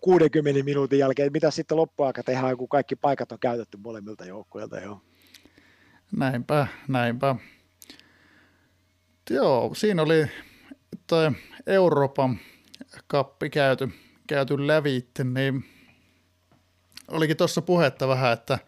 [0.00, 5.00] 60 minuutin jälkeen, mitä sitten loppuaika tehdään, kun kaikki paikat on käytetty molemmilta joukkueilta jo.
[6.16, 7.36] Näinpä, näinpä.
[9.30, 10.26] Joo, siinä oli
[11.06, 11.30] toi
[11.66, 12.38] Euroopan
[13.06, 13.88] kappi käyty,
[14.26, 15.64] käyty lävitte, niin
[17.08, 18.58] olikin tuossa puhetta vähän, että,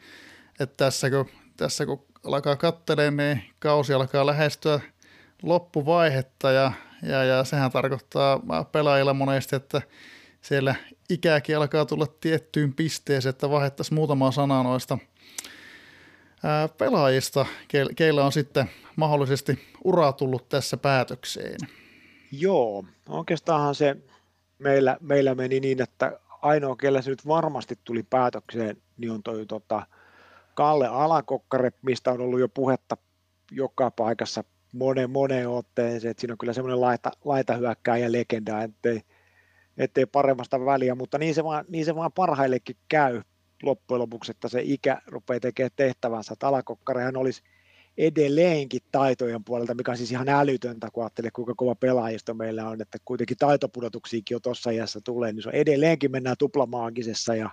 [0.61, 4.81] että tässä, kun, tässä kun alkaa katselemaan, niin kausi alkaa lähestyä
[5.43, 8.41] loppuvaihetta ja, ja, ja sehän tarkoittaa
[8.73, 9.83] pelaajilla monesti, että
[10.49, 10.75] siellä
[11.11, 14.99] ikäkin alkaa tulla tiettyyn pisteeseen, että vaihettaisiin muutama sana noista
[16.79, 17.47] pelaajista,
[17.97, 21.57] keillä on sitten mahdollisesti ura tullut tässä päätökseen.
[22.33, 23.97] Joo, oikeastaanhan se
[24.59, 29.47] meillä, meillä meni niin, että ainoa, kellä se nyt varmasti tuli päätökseen, niin on toi
[29.47, 29.87] tota,
[30.55, 32.97] Kalle Alakokkare, mistä on ollut jo puhetta
[33.51, 39.03] joka paikassa monen moneen otteeseen, että siinä on kyllä semmoinen laita, laitahyökkääjä legenda, ettei,
[39.79, 43.23] ettei paremmasta väliä, mutta niin se vaan, niin se vaan parhaillekin käy
[43.63, 47.43] loppujen lopuksi, että se ikä rupeaa tekemään tehtävänsä, että Alakokkarehan olisi
[47.99, 52.83] edelleenkin taitojen puolelta, mikä on siis ihan älytöntä, kun ajattelee, kuinka kova pelaajisto meillä on,
[52.83, 57.51] että kuitenkin taitopudotuksiakin jo tuossa iässä tulee, niin se on edelleenkin mennään tuplamaagisessa ja,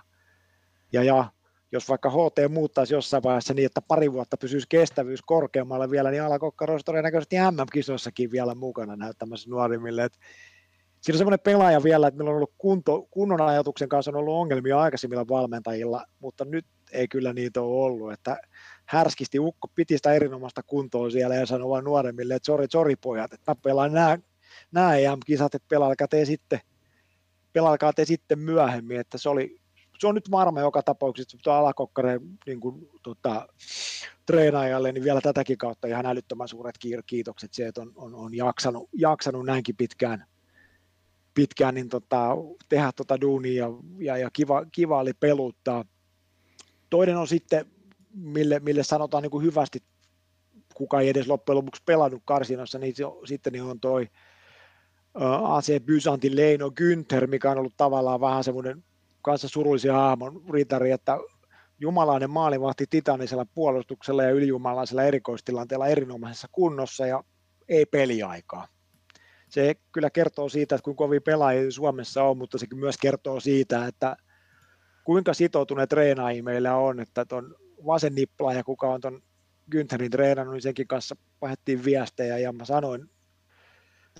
[0.92, 1.30] ja, ja
[1.72, 6.22] jos vaikka HT muuttaisi jossain vaiheessa niin, että pari vuotta pysyisi kestävyys korkeammalla vielä, niin
[6.22, 10.04] Alakokkaro olisi todennäköisesti MM-kisoissakin vielä mukana näyttämässä nuorimmille.
[10.04, 10.18] Että
[11.04, 14.34] siinä on semmoinen pelaaja vielä, että meillä on ollut kunto, kunnon ajatuksen kanssa on ollut
[14.34, 18.36] ongelmia aikaisemmilla valmentajilla, mutta nyt ei kyllä niitä ole ollut, että
[18.86, 23.32] härskisti Ukko piti sitä erinomaista kuntoa siellä ja sanoi vain nuoremmille, että sori, sori pojat,
[23.32, 24.18] että mä pelaan nämä,
[24.72, 26.60] nämä EM-kisat, että pelaakaa te sitten,
[27.52, 29.60] pelaakaa te sitten myöhemmin, että se oli,
[29.98, 33.48] se on nyt varma joka tapauksessa, että alakokkareen niin kuin, tota,
[34.26, 38.88] treenaajalle, niin vielä tätäkin kautta ihan älyttömän suuret kiitokset se, että on, on, on jaksanut,
[38.92, 40.26] jaksanut näinkin pitkään,
[41.34, 42.28] pitkään niin tota,
[42.68, 45.84] tehdä tota duunia ja, ja, ja kiva, kiva oli peluttaa.
[46.90, 47.66] Toinen on sitten
[48.14, 49.78] mille, mille sanotaan niin kuin hyvästi,
[50.74, 54.08] kuka ei edes loppujen lopuksi pelannut karsinassa, niin se, sitten niin on toi
[55.42, 58.84] AC Byzantin Leino Günther, mikä on ollut tavallaan vähän semmoinen
[59.22, 61.18] kanssa surullisia haamon ritari, että
[61.80, 67.24] jumalainen maalivahti titanisella puolustuksella ja ylijumalaisella erikoistilanteella erinomaisessa kunnossa ja
[67.68, 68.68] ei peliaikaa.
[69.54, 73.86] Se kyllä kertoo siitä, että kuinka kovin pelaajia Suomessa on, mutta se myös kertoo siitä,
[73.86, 74.16] että
[75.04, 77.54] kuinka sitoutuneet treenaajia meillä on, että ton
[77.86, 78.14] vasen
[78.54, 79.22] ja kuka on tuon
[79.74, 82.38] Güntherin treenannut, niin senkin kanssa vaihdettiin viestejä.
[82.38, 83.10] Ja mä sanoin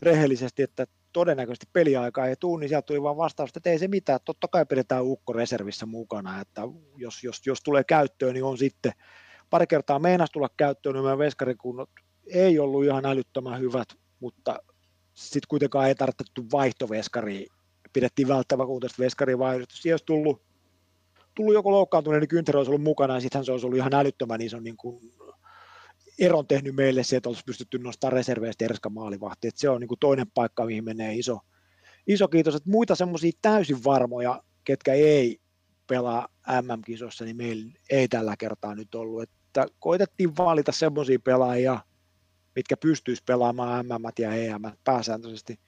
[0.02, 4.20] rehellisesti, että todennäköisesti peliaika ei tule, niin sieltä tuli vaan vastaus, että ei se mitään,
[4.24, 6.62] totta kai pidetään Ukko reservissä mukana, että
[6.96, 8.92] jos, jos, jos tulee käyttöön, niin on sitten.
[9.50, 11.90] Pari kertaa meinas tulla käyttöön, niin meidän veskarikunnot
[12.26, 13.88] ei ollut ihan älyttömän hyvät,
[14.20, 14.58] mutta
[15.14, 17.46] sitten kuitenkaan ei tarvittu vaihtoveskariin,
[17.92, 20.42] pidettiin välttämättä veskarin vaihdosta, siihen olisi tullut
[21.34, 24.40] tullut joko loukkaantuneen, niin Günther olisi ollut mukana, ja sittenhän se olisi ollut ihan älyttömän
[24.40, 25.12] iso niin kuin,
[26.18, 29.48] eron tehnyt meille se, että olisi pystytty nostamaan reserveistä Erska maalivahti.
[29.48, 31.38] Että se on niin kuin toinen paikka, mihin menee iso,
[32.06, 32.54] iso kiitos.
[32.54, 35.40] Että muita semmoisia täysin varmoja, ketkä ei
[35.86, 36.28] pelaa
[36.62, 39.22] MM-kisossa, niin meillä ei tällä kertaa nyt ollut.
[39.22, 41.80] Että koitettiin valita semmoisia pelaajia,
[42.56, 45.60] mitkä pystyisi pelaamaan MM ja EM pääsääntöisesti.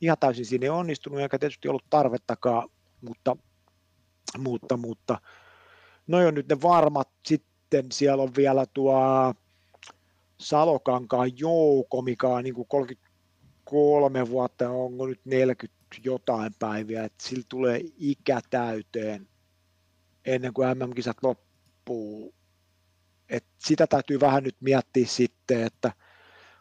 [0.00, 2.68] Ihan täysin siinä ei onnistunut, eikä tietysti ollut tarvettakaan,
[3.00, 3.36] mutta
[4.38, 5.20] mutta, mutta
[6.06, 7.08] noin on nyt ne varmat.
[7.26, 9.34] Sitten siellä on vielä tuo
[10.38, 17.44] Salokankaan jouko, mikä on niin kuin 33 vuotta, onko nyt 40 jotain päiviä, että sillä
[17.48, 19.28] tulee ikä täyteen
[20.24, 22.34] ennen kuin MM-kisat loppuu.
[23.28, 25.92] Et sitä täytyy vähän nyt miettiä sitten, että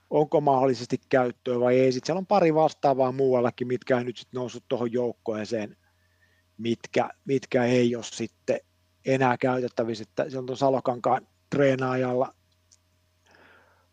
[0.09, 1.91] onko mahdollisesti käyttöä vai ei.
[1.91, 5.77] Sitten siellä on pari vastaavaa muuallakin, mitkä on nyt sitten noussut tuohon joukkoeseen
[6.57, 8.59] mitkä, mitkä ei ole sitten
[9.05, 10.01] enää käytettävissä.
[10.01, 12.33] Että silloin tuon Salokankaan treenaajalla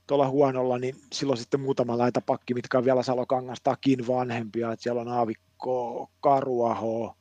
[0.07, 5.01] tuolla huonolla, niin silloin sitten muutama laita pakki, mitkä on vielä Salokangastakin vanhempia, että siellä
[5.01, 7.17] on Aavikko Karuaho,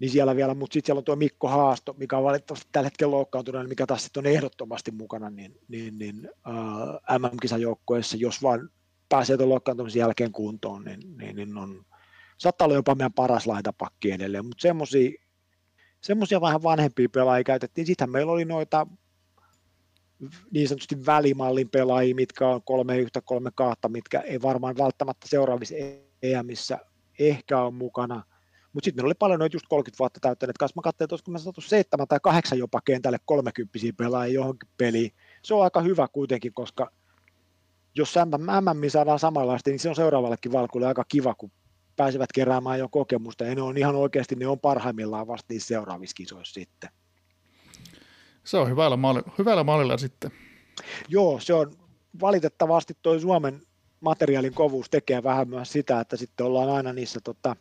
[0.00, 3.10] niin siellä vielä, mutta sitten siellä on tuo Mikko Haasto, mikä on valitettavasti tällä hetkellä
[3.10, 8.70] loukkaantunut, mikä taas sitten on ehdottomasti mukana niin, niin, niin äh, MM-kisajoukkueessa, jos vaan
[9.08, 11.84] pääsee tuon loukkaantumisen jälkeen kuntoon, niin, niin, niin on,
[12.38, 14.68] saattaa olla jopa meidän paras laitapakki edelleen, mutta
[16.00, 17.86] semmoisia vähän vanhempia pelaajia käytettiin.
[17.86, 18.86] Sitten meillä oli noita
[20.50, 25.74] niin sanotusti välimallin pelaajia, mitkä on kolme yhtä, kolme kahta, mitkä ei varmaan välttämättä seuraavissa
[26.22, 26.78] EMissä
[27.18, 28.22] ehkä on mukana.
[28.72, 30.78] Mutta sitten meillä oli paljon noita just 30 vuotta täyttäneet kanssa.
[30.78, 35.12] Mä katsoin, että olisiko me saatu seitsemän tai kahdeksan jopa kentälle 30 pelaajia johonkin peliin.
[35.42, 36.90] Se on aika hyvä kuitenkin, koska
[37.94, 41.50] jos MM saadaan samanlaista, niin se on seuraavallekin valkuille aika kiva, kun
[41.96, 46.14] pääsevät keräämään jo kokemusta, ja ne on ihan oikeasti, ne on parhaimmillaan vasta niissä seuraavissa
[46.14, 46.90] kisoissa sitten.
[48.44, 50.30] Se on hyvällä, maali, hyvällä mallilla sitten.
[51.08, 51.72] Joo, se on
[52.20, 53.62] valitettavasti tuo Suomen
[54.00, 57.56] materiaalin kovuus tekee vähän myös sitä, että sitten ollaan aina niissä tota,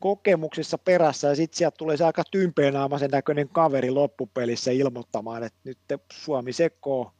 [0.00, 5.78] kokemuksissa perässä ja sitten sieltä tulee se aika tympeenaamaisen näköinen kaveri loppupelissä ilmoittamaan, että nyt
[6.12, 7.12] Suomi sekoo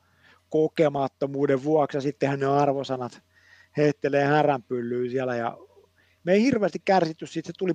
[0.51, 3.23] kokemattomuuden vuoksi ja sittenhän ne arvosanat
[3.77, 5.59] heittelee häränpyllyä siellä ja
[6.25, 7.73] me ei hirveästi kärsitty siitä, se tuli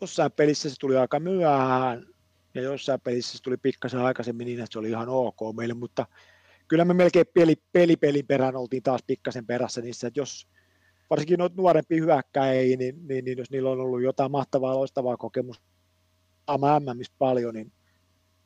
[0.00, 2.06] jossain pelissä se tuli aika myöhään
[2.54, 6.06] ja jossain pelissä se tuli pikkasen aikaisemmin niin, että se oli ihan ok meille, mutta
[6.68, 10.48] kyllä me melkein peli, peli pelin perään oltiin taas pikkasen perässä niissä, että jos
[11.14, 15.64] varsinkin noita nuorempia hyökkäjiä, niin, niin, niin, jos niillä on ollut jotain mahtavaa, loistavaa kokemusta
[16.58, 17.72] MMistä paljon, niin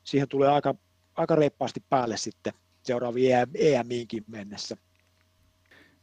[0.03, 0.75] siihen tulee aika,
[1.15, 2.53] aika reippaasti päälle sitten
[2.83, 4.77] seuraaviin EMiinkin mennessä.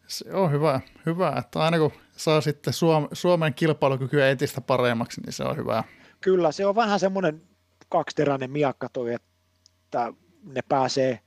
[0.06, 2.74] Se on hyvä, hyvä, että aina kun saa sitten
[3.12, 5.84] Suomen kilpailukykyä entistä paremmaksi, niin se on hyvä.
[6.20, 7.42] Kyllä, se on vähän semmoinen
[7.88, 11.20] kaksiteräinen miakka toi, että ne pääsee,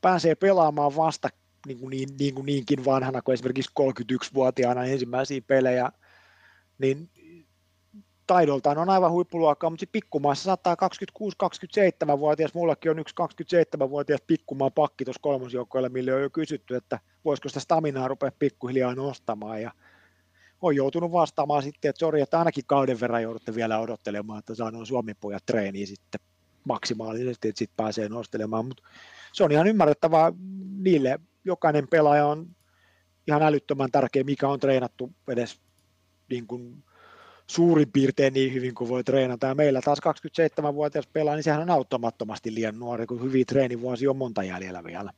[0.00, 1.28] pääsee pelaamaan vasta
[1.66, 5.92] niin kuin niin, niin kuin niinkin vanhana kuin esimerkiksi 31-vuotiaana ensimmäisiä pelejä,
[6.78, 7.10] niin
[8.26, 10.76] taidoltaan on aivan huippuluokkaa, mutta sitten pikkumaassa saattaa
[12.14, 17.48] 26-27-vuotias, mullakin on yksi 27-vuotias pikkumaan pakki tuossa kolmosjoukkoilla, millä on jo kysytty, että voisiko
[17.48, 19.72] sitä staminaa rupea pikkuhiljaa nostamaan, ja
[20.62, 24.70] on joutunut vastaamaan sitten, että sori, että ainakin kauden verran joudutte vielä odottelemaan, että saa
[24.70, 26.20] noin Suomi-pojat treeniä sitten
[26.64, 28.82] maksimaalisesti, että sitten pääsee nostelemaan, mutta
[29.32, 30.32] se on ihan ymmärrettävää
[30.78, 32.56] niille, jokainen pelaaja on
[33.26, 35.60] ihan älyttömän tärkeä, mikä on treenattu edes
[36.30, 36.84] niin kuin
[37.46, 39.46] suurin piirtein niin hyvin kuin voi treenata.
[39.46, 44.16] Ja meillä taas 27-vuotias pelaa, niin sehän on auttamattomasti liian nuori, kun hyviä treenivuosia on
[44.16, 45.12] monta jäljellä vielä.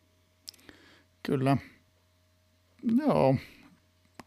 [1.23, 1.57] Kyllä.
[2.99, 3.37] Joo.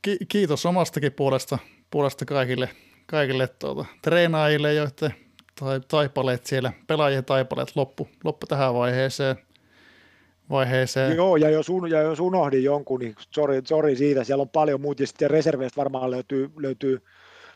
[0.02, 1.58] Ki- kiitos omastakin puolesta,
[1.92, 2.70] puolesta kaikille,
[3.06, 5.16] kaikille tuota, treenaajille, joiden
[5.60, 9.36] tai, taipaleet siellä, pelaajien taipaleet loppu, loppu tähän vaiheeseen.
[10.52, 11.16] Vaiheeseen.
[11.16, 14.82] Joo, ja jos, un, ja jos unohdin jonkun, niin sorry, sorry siitä, siellä on paljon
[14.82, 17.02] muuta, ja sitten reserveistä varmaan löytyy, löytyy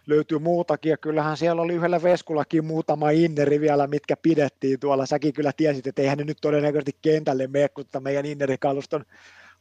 [0.08, 5.06] löytyy muutakin, ja kyllähän siellä oli yhdellä Veskullakin muutama inneri vielä, mitkä pidettiin tuolla.
[5.06, 9.06] Säkin kyllä tiesit, että eihän ne nyt todennäköisesti kentälle mene, kun meidän innerikaluston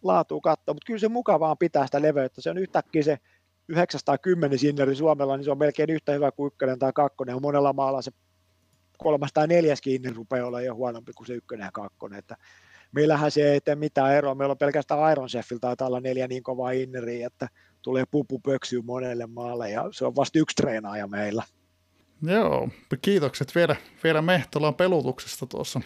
[0.03, 2.41] laatu katsoa, mutta kyllä se mukavaa pitää sitä leveyttä.
[2.41, 3.19] Se on yhtäkkiä se
[3.69, 7.43] 910 inneri Suomella, niin se on melkein yhtä hyvä kuin ykkönen tai kakkonen.
[7.43, 8.11] Monella maalla se
[8.99, 12.19] kolmas tai neljäskin inneri rupeaa olla jo huonompi kuin se ykkönen ja kakkonen.
[12.19, 12.37] Että
[12.95, 14.35] meillähän se ei tee mitään eroa.
[14.35, 17.49] Meillä on pelkästään Iron Chefillä taitaa olla neljä niin kovaa inneriä, että
[17.83, 21.43] tulee pupu pöksyy monelle maalle ja se on vasta yksi treenaaja meillä.
[22.23, 22.69] Joo,
[23.03, 25.81] kiitokset vielä, vielä Mehtolan pelutuksesta tuossa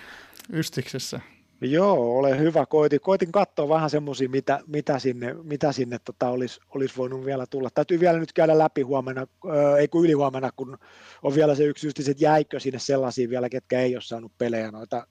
[0.53, 1.21] Ystiksessä.
[1.61, 2.67] Joo, ole hyvä.
[2.67, 7.47] Koitin, koitin katsoa vähän semmoisia, mitä, mitä sinne, mitä sinne tota olisi, olisi voinut vielä
[7.51, 7.71] tulla.
[7.75, 10.79] Täytyy vielä nyt käydä läpi huomenna, ää, ei kun ylihuomenna, kun
[11.23, 14.71] on vielä se yksi just, että jäikö sinne sellaisia vielä, ketkä ei ole saanut pelejä
[14.71, 15.07] noita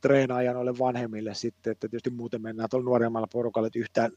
[0.00, 4.10] treenaajan noille vanhemmille sitten, että tietysti muuten mennään tuolla nuoremmalla porukalla, että yhtään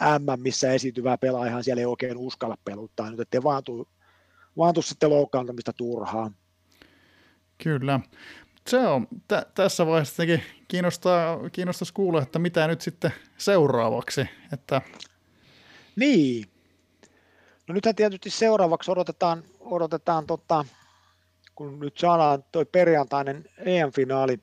[0.00, 3.88] M, missä esiintyvää pelaajahan siellä ei oikein uskalla peluttaa nyt, ettei vaan tuu,
[4.56, 6.34] vaan tuu sitten loukkaantumista turhaan.
[7.62, 8.00] Kyllä.
[8.66, 10.22] Se on t- tässä vaiheessa
[10.68, 14.28] kiinnostaa, kiinnostaisi kuulla, että mitä nyt sitten seuraavaksi.
[14.52, 14.82] Että...
[15.96, 16.44] Niin.
[17.68, 20.64] No nythän tietysti seuraavaksi odotetaan, odotetaan tota,
[21.54, 24.40] kun nyt saadaan toi perjantainen EM-finaali,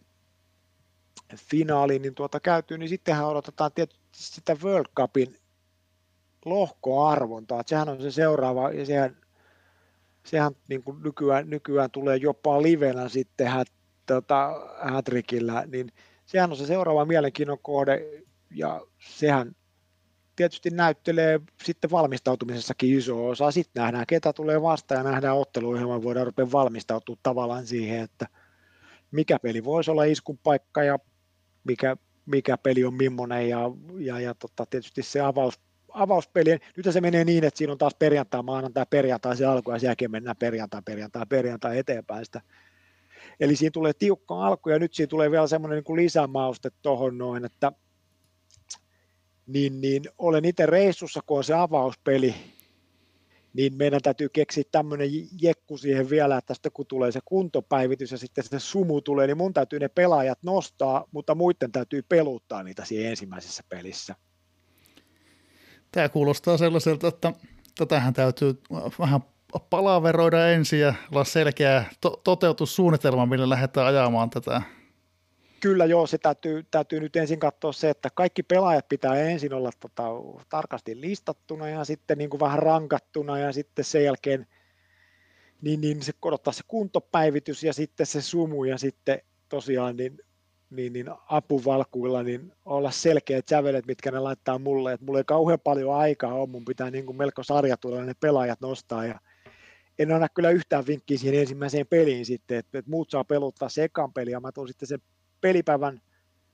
[1.35, 5.37] finaali, niin tuota käytyy, niin sittenhän odotetaan tietysti sitä World Cupin
[6.45, 7.59] lohkoarvontaa.
[7.59, 9.17] Että sehän on se seuraava, ja sehän,
[10.23, 13.67] sehän niin kuin nykyään, nykyään tulee jopa livenä sitten hät,
[14.05, 15.91] tota, hätrikillä, niin
[16.25, 19.55] sehän on se seuraava mielenkiinnon kohde, ja sehän
[20.35, 23.51] tietysti näyttelee sitten valmistautumisessakin iso osa.
[23.51, 28.27] Sitten nähdään, ketä tulee vastaan ja nähdään otteluohjelma, voidaan rupea valmistautua tavallaan siihen, että
[29.11, 30.99] mikä peli voisi olla iskun paikka ja
[31.65, 35.59] mikä, mikä peli on millainen ja, ja, ja tota, tietysti se avaus,
[35.89, 39.79] avauspelien, nyt se menee niin, että siinä on taas perjantai, maanantai, perjantai se alku ja
[39.79, 42.41] sen jälkeen mennään perjantai, perjantai, perjantai eteenpäin sitä.
[43.39, 47.45] Eli siinä tulee tiukka alku ja nyt siinä tulee vielä semmoinen niin lisämauste tuohon noin,
[47.45, 47.71] että
[49.47, 52.35] niin, niin olen itse reissussa, kun on se avauspeli,
[53.55, 55.09] niin meidän täytyy keksiä tämmöinen
[55.41, 59.37] jekku siihen vielä, että sitten kun tulee se kuntopäivitys ja sitten se sumu tulee, niin
[59.37, 64.15] mun täytyy ne pelaajat nostaa, mutta muiden täytyy peluttaa niitä siinä ensimmäisessä pelissä.
[65.91, 67.33] Tämä kuulostaa sellaiselta, että
[67.77, 68.61] tätähän täytyy
[68.99, 69.21] vähän
[69.69, 74.61] palaveroida ensin ja olla selkeä to- toteutussuunnitelma, millä lähdetään ajamaan tätä
[75.65, 79.69] Kyllä joo, se täytyy, täytyy nyt ensin katsoa se, että kaikki pelaajat pitää ensin olla
[79.79, 80.03] tota,
[80.49, 84.47] tarkasti listattuna ja sitten niin kuin vähän rankattuna ja sitten sen jälkeen
[85.61, 90.19] niin, niin se odottaa se kuntopäivitys ja sitten se sumu ja sitten tosiaan niin,
[90.69, 95.59] niin, niin apuvalkuilla niin olla selkeät sävelet, mitkä ne laittaa mulle, että mulla ei kauhean
[95.63, 99.19] paljon aikaa ole, mun pitää niin kuin melko sarjatuilla ne pelaajat nostaa ja
[99.99, 103.83] en anna kyllä yhtään vinkkiä siihen ensimmäiseen peliin sitten, että, että muut saa peluttaa se
[103.83, 104.99] ekan peli ja mä tuun sitten sen
[105.41, 106.01] pelipäivän,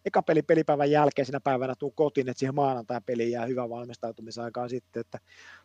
[0.06, 5.02] eka peli pelipäivän jälkeen siinä päivänä tuu kotiin, että siihen maanantai-peliin jää hyvä valmistautumisaikaan sitten,
[5.02, 5.20] että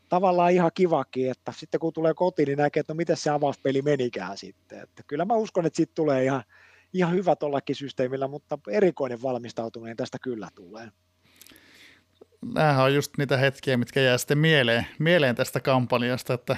[0.09, 3.83] tavallaan ihan kivakin, että sitten kun tulee kotiin, niin näkee, että no miten se avauspeli
[3.83, 6.43] menikään sitten, että kyllä mä uskon, että siitä tulee ihan,
[6.93, 10.89] ihan hyvä tuollakin systeemillä, mutta erikoinen valmistautuminen tästä kyllä tulee.
[12.55, 16.57] Nämähän on just niitä hetkiä, mitkä jää sitten mieleen, mieleen tästä kampanjasta, että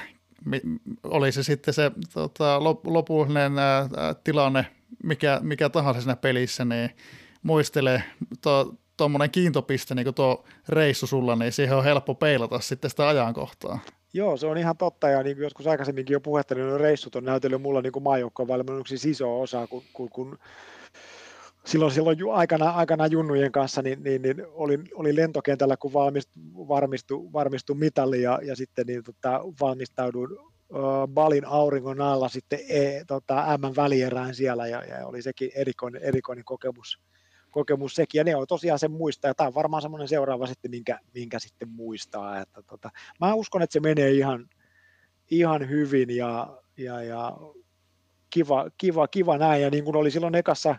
[1.03, 3.89] oli se sitten se tota, lopullinen ää,
[4.25, 4.67] tilanne
[5.03, 6.91] mikä, mikä tahansa siinä pelissä, niin
[7.43, 8.03] muistelee
[8.97, 13.79] tuommoinen kiintopiste, niin kuin tuo reissu sulla, niin siihen on helppo peilata sitten sitä ajankohtaa.
[14.13, 17.25] Joo, se on ihan totta, ja niin kuin joskus aikaisemminkin jo puhettelin, niin reissut on
[17.25, 20.39] näytellyt mulla niin maajoukkoon valmennuksissa iso osa, kun, kun, kun
[21.65, 27.33] silloin, silloin aikana, aikana junnujen kanssa niin, niin, niin olin, olin, lentokentällä, kun valmistu, varmistu,
[27.33, 30.39] varmistu mitali ja, ja sitten niin, tota, valmistauduin
[31.09, 37.01] Balin auringon alla sitten e, tota, M-välierään siellä ja, ja, oli sekin erikoinen, erikoinen kokemus,
[37.51, 38.19] kokemus sekin.
[38.19, 41.39] Ja ne on tosiaan sen muistaa ja tämä on varmaan semmoinen seuraava sitten, minkä, minkä
[41.39, 42.41] sitten muistaa.
[42.41, 42.91] Että, tota,
[43.21, 44.49] mä uskon, että se menee ihan,
[45.31, 47.37] ihan hyvin ja, ja, ja
[48.31, 49.63] kiva, kiva, kiva näin.
[49.63, 50.77] Ja niin kuin oli silloin ekassa,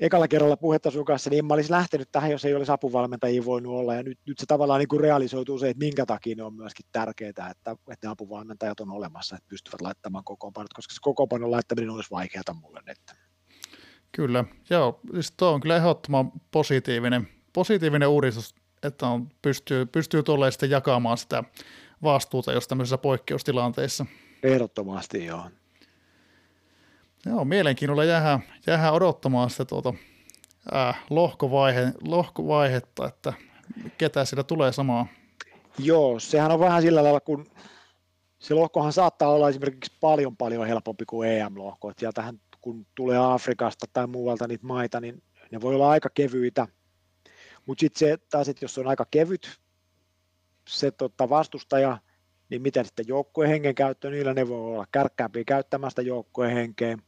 [0.00, 3.44] ekalla kerralla puhetta sun kanssa, niin en mä olisi lähtenyt tähän, jos ei olisi apuvalmentajia
[3.44, 3.94] voinut olla.
[3.94, 6.86] Ja nyt, nyt se tavallaan niin kuin realisoituu se, että minkä takia ne on myöskin
[6.92, 7.50] tärkeää, että,
[7.90, 12.54] että ne apuvalmentajat on olemassa, että pystyvät laittamaan kokoonpanot, koska se kokoonpanon laittaminen olisi vaikeaa
[12.60, 12.98] mulle nyt.
[14.12, 20.50] Kyllä, joo, siis tuo on kyllä ehdottoman positiivinen, positiivinen uudistus, että on, pystyy, pystyy tuolla
[20.50, 21.44] sitten jakamaan sitä
[22.02, 24.06] vastuuta jos tämmöisissä poikkeustilanteissa.
[24.42, 25.50] Ehdottomasti joo.
[27.26, 29.94] Joo, mielenkiinnolla jäähän, jäähän odottamaan sitä tuota,
[30.72, 33.32] ää, lohkovaihe, lohkovaihetta, että
[33.98, 35.06] ketä sitä tulee samaa.
[35.78, 37.46] Joo, sehän on vähän sillä lailla, kun
[38.38, 41.92] se lohkohan saattaa olla esimerkiksi paljon paljon helpompi kuin EM-lohko.
[41.98, 46.66] Sieltähän kun tulee Afrikasta tai muualta niitä maita, niin ne voi olla aika kevyitä.
[47.66, 49.60] Mutta sitten se taas, että jos on aika kevyt
[50.68, 51.98] se tota, vastustaja,
[52.50, 56.98] niin miten sitten joukkueen hengen käyttö, niillä ne voi olla kärkkäämpiä käyttämästä joukkueen henkeä.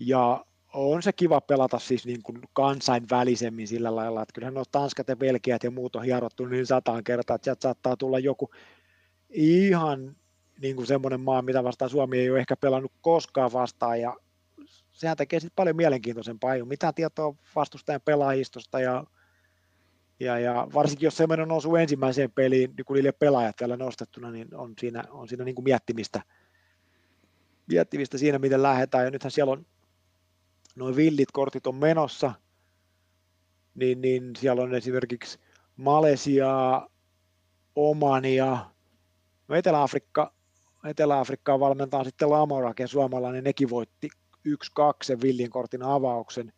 [0.00, 0.44] Ja
[0.74, 5.16] on se kiva pelata siis niin kuin kansainvälisemmin sillä lailla, että kyllähän nuo Tanskat ja
[5.16, 8.50] Belgiat ja muut on hierottu niin sataan kertaa, että sieltä saattaa tulla joku
[9.30, 10.16] ihan
[10.60, 14.16] niin kuin semmoinen maa, mitä vastaan Suomi ei ole ehkä pelannut koskaan vastaan, ja
[14.90, 19.04] sehän tekee sitten paljon mielenkiintoisempaa, ei ole mitään tietoa vastustajan pelaajistosta, ja,
[20.20, 24.54] ja, ja varsinkin jos semmoinen osuu ensimmäiseen peliin, niin kun niille pelaajat vielä nostettuna, niin
[24.54, 26.22] on siinä, on siinä niin kuin miettimistä,
[27.66, 29.66] miettimistä siinä, miten lähdetään, ja nythän siellä on
[30.80, 32.32] noin villit kortit on menossa,
[33.74, 35.38] niin, niin siellä on esimerkiksi
[35.76, 36.82] Malesia,
[37.76, 38.66] Omania,
[39.48, 40.34] no Etelä-Afrikka,
[40.84, 44.08] Etelä-Afrikkaa valmentaa sitten Lamoraken suomalainen, nekin voitti
[44.48, 44.52] 1-2
[45.02, 46.52] sen villin kortin avauksen.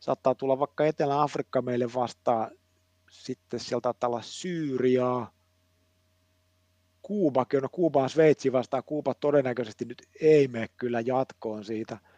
[0.00, 2.50] Saattaa tulla vaikka Etelä-Afrikka meille vastaan,
[3.10, 5.32] sitten sieltä olla Syyriaa,
[7.02, 11.98] Kuubakin, no Kuuba on Sveitsi vastaan, Kuuba todennäköisesti nyt ei mene kyllä jatkoon siitä–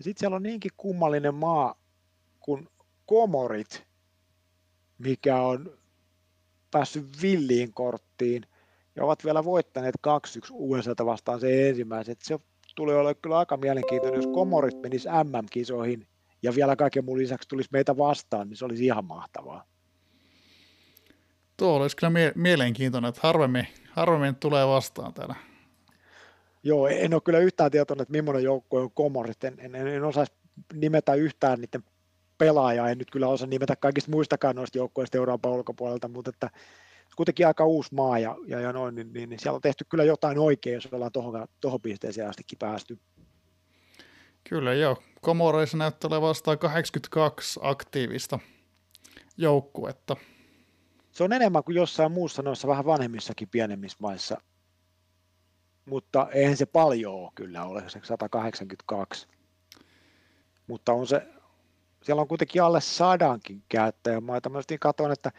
[0.00, 1.74] ja sitten siellä on niinkin kummallinen maa
[2.40, 2.68] kuin
[3.06, 3.86] Komorit,
[4.98, 5.78] mikä on
[6.70, 8.46] päässyt villiin korttiin
[8.96, 10.10] ja ovat vielä voittaneet 2-1
[10.50, 12.16] USAta vastaan se ensimmäisen.
[12.22, 12.38] Se
[12.74, 16.06] tulee olla kyllä aika mielenkiintoinen, jos Komorit menisi MM-kisoihin
[16.42, 19.64] ja vielä kaiken muun lisäksi tulisi meitä vastaan, niin se olisi ihan mahtavaa.
[21.56, 25.49] Tuo olisi kyllä mie- mielenkiintoinen, että harvemmin, harvemmin tulee vastaan täällä
[26.62, 29.44] Joo, en ole kyllä yhtään tietoinen, että millainen joukkue on Komorit.
[29.44, 30.32] En, en, en osaisi
[30.74, 31.84] nimetä yhtään niiden
[32.38, 36.50] pelaajaa, en nyt kyllä osaa nimetä kaikista muistakaan noista joukkoista Euroopan ulkopuolelta, mutta että
[37.16, 40.04] kuitenkin aika uusi maa ja, ja, ja noin, niin, niin, niin, siellä on tehty kyllä
[40.04, 42.98] jotain oikein, jos ollaan tuohon, tuohon pisteeseen astikin päästy.
[44.48, 45.02] Kyllä joo.
[45.20, 48.38] Komoreissa näyttää olevan vastaan 82 aktiivista
[49.36, 50.16] joukkuetta.
[51.12, 54.40] Se on enemmän kuin jossain muussa noissa vähän vanhemmissakin pienemmissä maissa,
[55.90, 59.28] mutta eihän se paljon kyllä ole, se 182.
[60.66, 61.26] Mutta on se,
[62.02, 64.48] siellä on kuitenkin alle sadankin käyttäjämaita.
[64.48, 65.32] Mä katsoin, että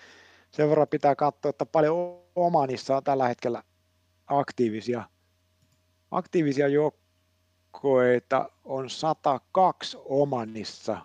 [0.52, 3.64] sen verran pitää katsoa, että paljon Omanissa on tällä hetkellä
[4.28, 5.04] aktiivisia,
[6.12, 10.98] aktiivisia joukkoita on 102 Omanissa,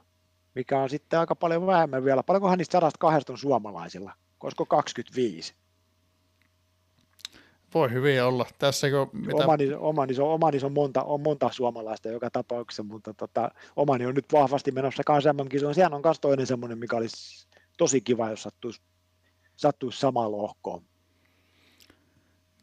[0.54, 2.22] mikä on sitten aika paljon vähemmän vielä.
[2.22, 4.12] Paljonkohan niistä 102 on suomalaisilla?
[4.38, 5.54] Koska 25?
[7.76, 8.46] Voi hyvin olla.
[8.58, 9.44] Tässä kun, mitä...
[9.44, 14.14] Omani, Omanis, on, Omanis on, monta, on monta suomalaista joka tapauksessa, mutta tota, Omani on
[14.14, 15.74] nyt vahvasti menossa kanssa MM-kisoon.
[15.74, 17.46] Sehän on myös toinen semmoinen, mikä olisi
[17.78, 18.80] tosi kiva, jos sattuisi,
[19.56, 20.82] sattuisi samaan lohkoon.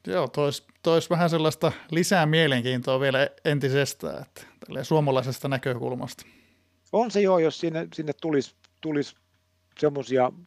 [0.08, 4.46] Joo, tois, tois vähän sellaista lisää mielenkiintoa vielä entisestään, että
[4.84, 6.26] suomalaisesta näkökulmasta.
[6.92, 9.16] On se joo, jos sinne, sinne tulisi, tulisi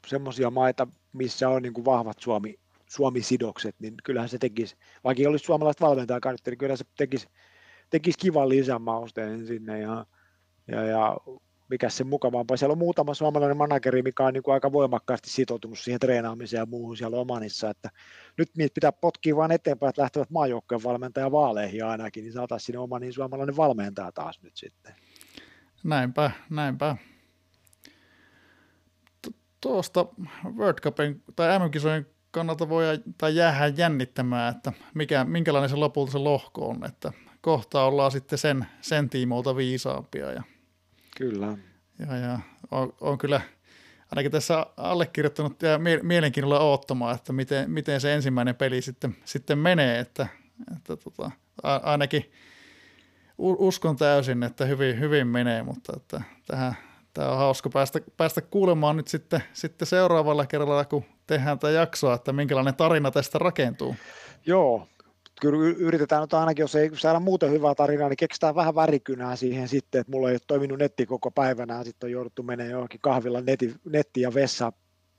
[0.07, 2.59] semmoisia maita, missä on niin kuin vahvat Suomi,
[2.89, 7.29] Suomi-sidokset, niin kyllähän se tekisi, vaikka olisi suomalaiset valmentajaa niin kyllä se tekisi,
[7.91, 10.07] tekisi kivan lisämausteen sinne ja,
[10.69, 11.17] ja, ja
[11.69, 12.57] mikä se mukavampaa.
[12.57, 16.67] Siellä on muutama suomalainen manageri, mikä on niin kuin aika voimakkaasti sitoutunut siihen treenaamiseen ja
[16.67, 17.91] muuhun siellä Omanissa, että
[18.39, 22.79] nyt niitä pitää potkia vain eteenpäin, että lähtevät maajoukkojen valmentaja vaaleihin ainakin, niin saataisiin sinne
[22.79, 24.95] Omanin suomalainen valmentaja taas nyt sitten.
[25.85, 26.97] Näinpä, näinpä.
[29.61, 30.07] Tuosta
[30.57, 32.07] World Cupin tai MM-kisojen
[32.37, 32.85] kannalta voi
[33.19, 38.39] tai jäädä jännittämään, että mikä, minkälainen se lopulta se lohko on, että kohta ollaan sitten
[38.39, 40.33] sen, sen tiimoilta viisaampia.
[40.33, 40.43] Ja,
[41.17, 41.59] kyllä.
[41.99, 42.39] Ja, ja
[42.71, 43.41] on, on, kyllä
[44.11, 49.99] ainakin tässä allekirjoittanut ja mielenkiinnolla odottamaan, että miten, miten se ensimmäinen peli sitten, sitten menee,
[49.99, 50.27] että,
[50.77, 51.31] että tota,
[51.63, 52.33] ainakin
[53.39, 56.75] uskon täysin, että hyvin, hyvin menee, mutta että tähän,
[57.15, 62.15] tämä on hauska päästä, päästä kuulemaan nyt sitten, sitten seuraavalla kerralla, kun tehdään tätä jaksoa,
[62.15, 63.97] että minkälainen tarina tästä rakentuu.
[64.47, 64.89] Joo,
[65.41, 69.69] kyllä yritetään nyt ainakin, jos ei saada muuten hyvää tarinaa, niin keksitään vähän värikynää siihen
[69.69, 73.41] sitten, että mulla ei ole toiminut netti koko päivänä, sitten on jouduttu menemään johonkin kahvilla
[73.41, 74.73] netti, netti ja vessa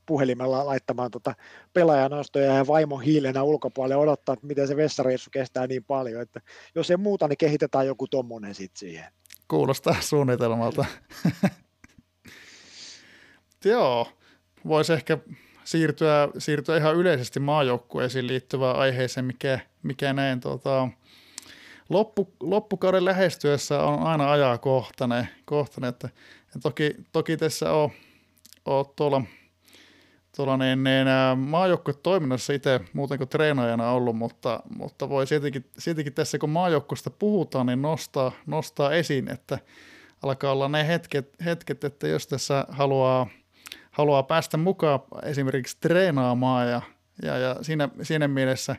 [0.05, 1.33] puhelimella laittamaan tota
[1.73, 6.41] pelaajanostoja ja vaimo hiilenä ulkopuolelle odottaa, että miten se vessareissu kestää niin paljon, että
[6.75, 9.11] jos ei muuta, niin kehitetään joku tommonen sitten siihen.
[9.47, 10.85] Kuulostaa suunnitelmalta.
[13.65, 14.07] Joo,
[14.67, 15.17] voisi ehkä
[15.67, 20.87] siirtyä, siirtyä ihan yleisesti maajoukkueisiin liittyvään aiheeseen, mikä, mikä näin tota,
[21.89, 26.09] loppu, loppukauden lähestyessä on aina ajakohtainen, kohtainen, että
[26.63, 27.89] toki, toki tässä on,
[28.65, 29.21] on tuolla,
[30.35, 31.07] tuolla niin, niin,
[31.37, 37.65] maajoukkuetoiminnassa itse muuten kuin treenaajana ollut, mutta, mutta voi siltikin, siltikin tässä kun maajoukkuesta puhutaan,
[37.65, 39.59] niin nostaa, nostaa esiin, että
[40.23, 43.27] alkaa olla ne hetket, hetket että jos tässä haluaa–
[43.97, 46.81] haluaa päästä mukaan esimerkiksi treenaamaan ja,
[47.21, 48.75] ja, ja siinä, siinä mielessä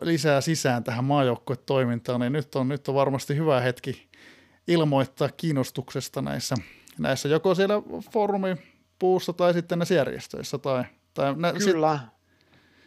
[0.00, 4.08] lisää sisään tähän maajoukkuetoimintaan, niin nyt on, nyt on varmasti hyvä hetki
[4.68, 6.54] ilmoittaa kiinnostuksesta näissä,
[6.98, 7.74] näissä joko siellä
[8.12, 10.58] foorumipuussa tai sitten näissä järjestöissä.
[10.58, 11.98] Tai, tai nä, Kyllä.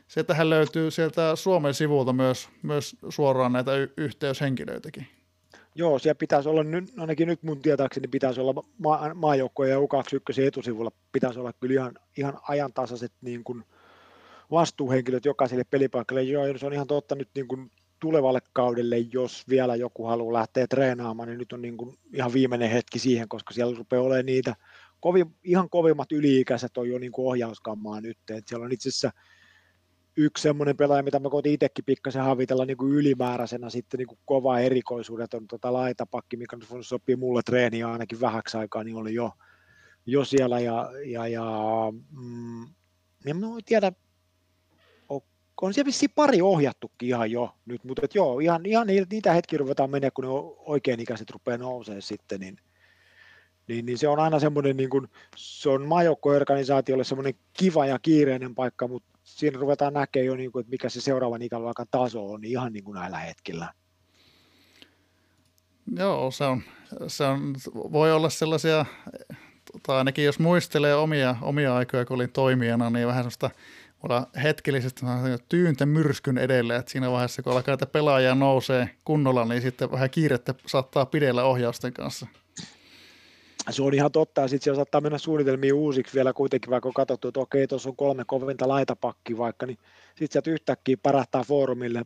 [0.07, 5.07] sieltähän löytyy sieltä Suomen sivulta myös, myös suoraan näitä y- yhteyshenkilöitäkin.
[5.75, 10.47] Joo, siellä pitäisi olla, nyt, ainakin nyt mun tietääkseni pitäisi olla ma- maajoukkoja ja U21
[10.47, 13.63] etusivulla pitäisi olla kyllä ihan, ihan ajantasaiset niin kuin
[14.51, 16.23] vastuuhenkilöt jokaiselle pelipaikalle.
[16.23, 20.67] Joo, se on ihan totta nyt niin kuin tulevalle kaudelle, jos vielä joku haluaa lähteä
[20.67, 24.55] treenaamaan, niin nyt on niin kuin ihan viimeinen hetki siihen, koska siellä rupeaa olemaan niitä
[24.99, 28.17] kovin, ihan kovimmat yli-ikäiset on jo niin kuin ohjauskammaa nyt.
[28.29, 29.11] Et siellä on itse asiassa
[30.17, 34.19] yksi semmoinen pelaaja, mitä mä koitin itsekin pikkasen havitella niin kuin ylimääräisenä sitten niin kuin
[34.25, 39.31] kova erikoisuudet on tota laitapakki, mikä sopii mulle treeniä ainakin vähäksi aikaa, niin oli jo,
[40.05, 41.43] jo siellä ja, ja, ja
[42.11, 42.63] mm,
[43.25, 43.91] en tiedä,
[45.61, 49.59] on siellä vissiin pari ohjattukin ihan jo nyt, mutta et joo, ihan, ihan niitä hetkiä
[49.59, 50.29] ruvetaan mennä, kun ne
[50.65, 52.57] oikein ikäiset rupeaa nousemaan sitten, niin,
[53.67, 58.55] niin, niin se on aina semmoinen, niin kuin, se on majoukkoorganisaatiolle semmoinen kiva ja kiireinen
[58.55, 62.43] paikka, mutta siinä ruvetaan näkemään jo, niin kuin, että mikä se seuraavan ikäluokan taso on
[62.43, 63.73] ihan niin kuin näillä hetkillä.
[65.95, 66.61] Joo, se on,
[67.07, 68.85] se on, voi olla sellaisia,
[69.87, 73.49] tai ainakin jos muistelee omia, omia aikoja, kun olin toimijana, niin vähän sellaista
[74.03, 75.05] olla hetkellisesti
[75.49, 80.09] tyyntä myrskyn edelle, että siinä vaiheessa, kun alkaa näitä pelaajia nousee kunnolla, niin sitten vähän
[80.09, 82.27] kiirettä saattaa pidellä ohjausten kanssa.
[83.69, 86.93] Se on ihan totta, ja sitten siellä saattaa mennä suunnitelmiin uusiksi vielä kuitenkin, vaikka on
[86.93, 92.03] katsottu, että okei, tuossa on kolme kovinta laitapakki vaikka, niin sitten sieltä yhtäkkiä pärähtää foorumille,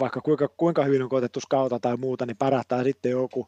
[0.00, 3.46] vaikka kuinka, kuinka hyvin on koetettu skauta tai muuta, niin pärähtää sitten joku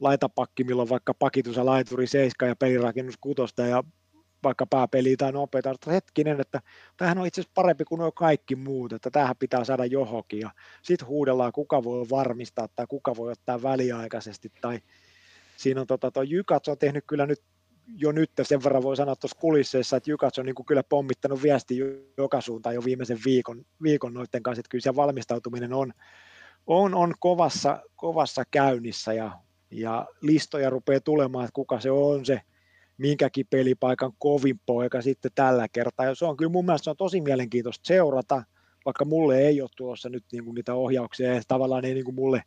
[0.00, 3.84] laitapakki, milloin vaikka pakitus ja laituri 7 ja pelirakennus kutosta ja
[4.44, 6.60] vaikka pääpeli tai nopeita, että hetkinen, että
[6.96, 10.40] tämähän on itse asiassa parempi kuin nuo kaikki muut, että tähän pitää saada johonkin.
[10.40, 10.50] Ja
[10.82, 14.80] sitten huudellaan, kuka voi varmistaa tai kuka voi ottaa väliaikaisesti tai
[15.56, 17.42] siinä on tota, toi Jykats on tehnyt kyllä nyt
[17.96, 21.42] jo nyt sen verran voi sanoa tuossa kulisseissa, että Jykats on niin kuin kyllä pommittanut
[21.42, 21.78] viesti
[22.16, 25.92] joka suuntaan jo viimeisen viikon, viikon noiden kanssa, että kyllä siellä valmistautuminen on,
[26.66, 29.38] on, on kovassa, kovassa käynnissä ja,
[29.70, 32.40] ja listoja rupeaa tulemaan, että kuka se on se
[32.98, 36.06] minkäkin pelipaikan kovin poika sitten tällä kertaa.
[36.06, 38.42] Ja se on kyllä mun mielestä se on tosi mielenkiintoista seurata,
[38.84, 42.14] vaikka mulle ei ole tuossa nyt niin kuin niitä ohjauksia ja tavallaan ei niin kuin
[42.14, 42.42] mulle,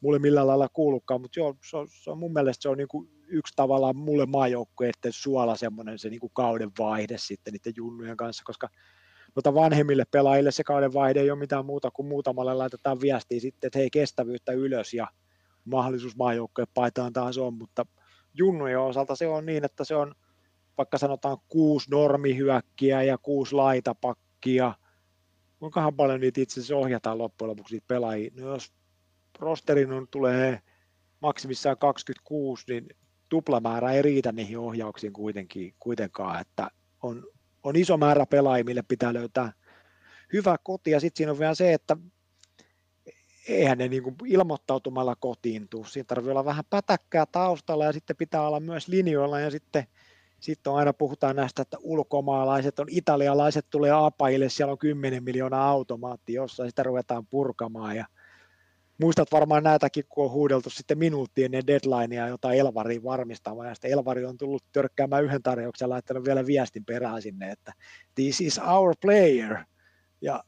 [0.00, 2.88] mulle millään lailla kuulukaan, mutta joo, se on, se on mun mielestä se on niin
[2.88, 8.16] kuin yksi tavallaan mulle maajoukkueiden suola semmoinen se niin kuin kauden vaihde sitten niiden junnujen
[8.16, 8.68] kanssa, koska
[9.34, 13.68] mutta vanhemmille pelaajille se kauden vaihde ei ole mitään muuta kuin muutamalle laitetaan viestiä sitten,
[13.68, 15.06] että hei kestävyyttä ylös ja
[15.64, 17.86] mahdollisuus maajoukkojen paitaan taas on, mutta
[18.34, 20.14] junnujen osalta se on niin, että se on
[20.78, 24.74] vaikka sanotaan kuusi normihyökkiä ja kuusi laitapakkia,
[25.58, 28.30] kuinkahan paljon niitä itse asiassa ohjataan loppujen lopuksi niitä pelaajia.
[28.36, 28.72] No jos
[29.38, 30.60] rosterin on, tulee
[31.20, 32.86] maksimissaan 26, niin
[33.28, 36.70] tuplamäärä ei riitä niihin ohjauksiin kuitenkin, kuitenkaan, että
[37.02, 37.26] on,
[37.62, 39.52] on iso määrä pelaajia, mille pitää löytää
[40.32, 41.96] hyvä koti, ja sitten siinä on vielä se, että
[43.48, 45.84] eihän ne niin kuin ilmoittautumalla kotiin tuu.
[45.84, 49.40] Siinä tarvii olla vähän pätäkkää taustalla ja sitten pitää olla myös linjoilla.
[49.40, 49.86] Ja sitten,
[50.40, 55.68] sitten on aina puhutaan näistä, että ulkomaalaiset on italialaiset tulee apaille, siellä on 10 miljoonaa
[55.68, 57.96] automaatti, jossa sitä ruvetaan purkamaan.
[57.96, 58.06] Ja
[58.98, 63.90] muistat varmaan näitäkin, kun on huudeltu sitten minuuttien ennen deadlinea jota Elvari varmistamaan, ja sitten
[63.90, 67.72] Elvari on tullut törkkäämään yhden tarjouksen ja laittanut vielä viestin perään sinne, että
[68.14, 69.56] this is our player,
[70.20, 70.44] ja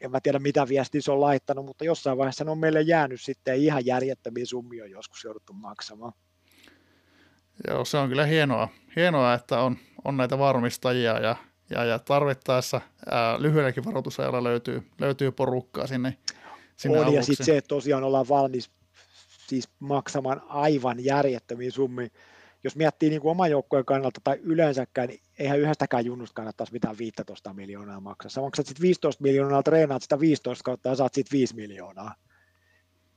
[0.00, 3.20] en mä tiedä mitä viestiä se on laittanut, mutta jossain vaiheessa ne on meille jäänyt
[3.20, 6.12] sitten ihan järjettömiä summia joskus jouduttu maksamaan.
[7.68, 11.36] Joo, se on kyllä hienoa, hienoa että on, on näitä varmistajia ja,
[11.70, 12.80] ja, ja tarvittaessa
[13.10, 16.16] ää, lyhyelläkin varoitusajalla löytyy, löytyy porukkaa sinne,
[16.76, 18.70] sinne On, ja sitten se, että tosiaan ollaan valmis
[19.46, 22.08] siis maksamaan aivan järjettömiä summia
[22.66, 26.98] jos miettii niin kuin oman joukkueen kannalta tai yleensäkään, niin eihän yhdestäkään junnusta kannattaisi mitään
[26.98, 28.28] 15 miljoonaa maksaa.
[28.28, 32.14] Sä maksat sitten 15 miljoonaa, treenaat sitä 15 kautta ja saat sitten 5 miljoonaa.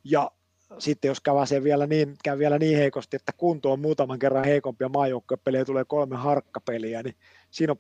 [0.04, 0.32] Ja
[0.80, 4.84] sitten jos käy vielä niin, käy vielä niin heikosti, että kunto on muutaman kerran heikompi
[4.84, 7.16] ja maajoukkuepeliä tulee kolme harkkapeliä, niin
[7.52, 7.80] siinä on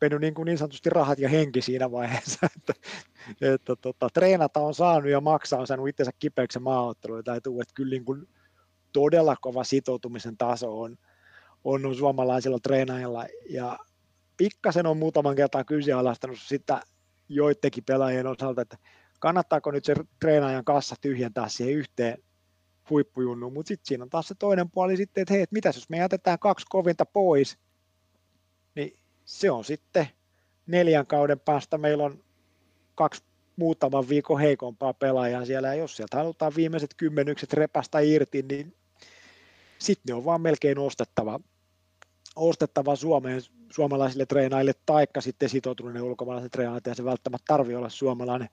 [0.00, 2.72] mennyt niin, kuin niin sanotusti rahat ja henki siinä vaiheessa, että,
[3.40, 8.04] että tota, treenata on saanut ja maksaa on saanut itsensä kipeäksi maaotteluita, että kyllä niin
[8.04, 8.28] kuin
[8.92, 10.96] todella kova sitoutumisen taso on,
[11.64, 13.26] on suomalaisilla treenaajilla.
[13.50, 13.78] Ja
[14.36, 16.82] pikkasen on muutaman kertaa kyseenalaistanut sitä
[17.28, 18.76] joidenkin pelaajien osalta, että
[19.20, 22.18] kannattaako nyt se treenaajan kassa tyhjentää siihen yhteen
[22.90, 25.88] huippujunnuun, mutta sitten siinä on taas se toinen puoli sitten, että hei, että mitäs jos
[25.88, 27.58] me jätetään kaksi kovinta pois,
[29.30, 30.06] se on sitten
[30.66, 31.78] neljän kauden päästä.
[31.78, 32.24] Meillä on
[32.94, 33.22] kaksi
[33.56, 38.74] muutaman viikon heikompaa pelaajaa siellä, ja jos sieltä halutaan viimeiset kymmenykset repästä irti, niin
[39.78, 41.40] sitten ne on vaan melkein ostettava,
[42.36, 43.40] ostettava Suomeen,
[43.72, 48.48] suomalaisille treenaille, taikka sitten sitoutuneille ulkomaalaisille treenaille, ja se välttämättä tarvii olla suomalainen.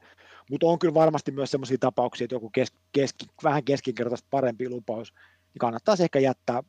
[0.50, 5.14] Mutta on kyllä varmasti myös sellaisia tapauksia, että joku kes, keski, vähän keskinkertaisesti parempi lupaus,
[5.54, 6.64] niin kannattaisi ehkä jättää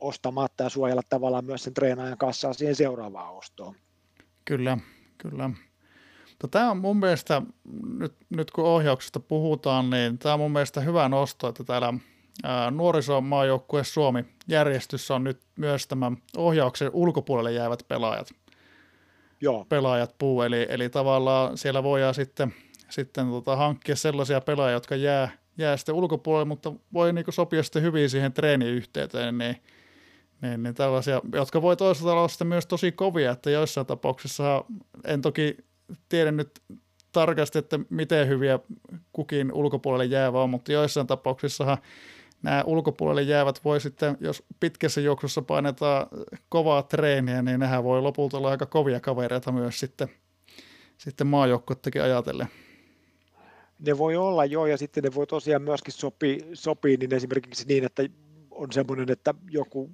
[0.00, 3.74] ostamatta ja suojella tavallaan myös sen treenaajan kassaa siihen seuraavaan ostoon.
[4.44, 4.78] Kyllä,
[5.18, 5.50] kyllä.
[6.50, 7.42] Tämä on mun mielestä,
[7.98, 11.94] nyt, nyt kun ohjauksesta puhutaan, niin tämä on mun mielestä hyvä nosto, että täällä
[12.70, 18.28] nuorisomaajoukkue Suomi järjestys on nyt myös tämän ohjauksen ulkopuolelle jäävät pelaajat.
[19.40, 19.66] Joo.
[19.68, 22.54] Pelaajat puu, eli, eli tavallaan siellä voidaan sitten,
[22.88, 25.28] sitten tota, hankkia sellaisia pelaajia, jotka jää,
[25.58, 29.56] jää sitten ulkopuolelle, mutta voi niin sopia sitten hyvin siihen treeniyhteyteen, niin,
[30.42, 34.64] niin, niin tällaisia, jotka voi toisaalta olla sitten myös tosi kovia, että joissain tapauksissa
[35.04, 35.56] en toki
[36.08, 36.60] tiedä nyt
[37.12, 38.58] tarkasti, että miten hyviä
[39.12, 41.78] kukin ulkopuolelle jäävä on, mutta joissain tapauksissa
[42.42, 46.06] nämä ulkopuolelle jäävät voi sitten, jos pitkässä juoksussa painetaan
[46.48, 50.08] kovaa treeniä, niin nehän voi lopulta olla aika kovia kavereita myös sitten,
[50.98, 52.48] sitten maajoukkuettekin ajatellen.
[53.86, 57.84] Ne voi olla joo, ja sitten ne voi tosiaan myöskin sopia, sopii niin esimerkiksi niin,
[57.84, 58.02] että
[58.50, 59.90] on semmoinen, että joku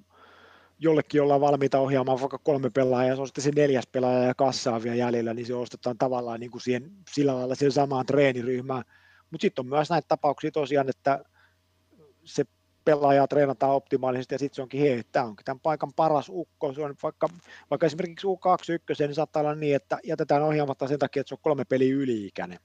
[0.83, 4.35] jollekin ollaan valmiita ohjaamaan vaikka kolme pelaajaa, ja se on sitten se neljäs pelaaja ja
[4.35, 8.83] kassaa vielä jäljellä, niin se ostetaan tavallaan niin kuin siihen, sillä lailla siihen samaan treeniryhmään.
[9.31, 11.23] Mutta sitten on myös näitä tapauksia tosiaan, että
[12.23, 12.43] se
[12.85, 16.81] pelaajaa treenataan optimaalisesti ja sitten se onkin, hei, tämä onkin tämän paikan paras ukko, se
[16.81, 17.27] on vaikka,
[17.69, 21.41] vaikka esimerkiksi U21, niin saattaa olla niin, että jätetään ohjaamatta sen takia, että se on
[21.41, 22.59] kolme peliä yliikäinen,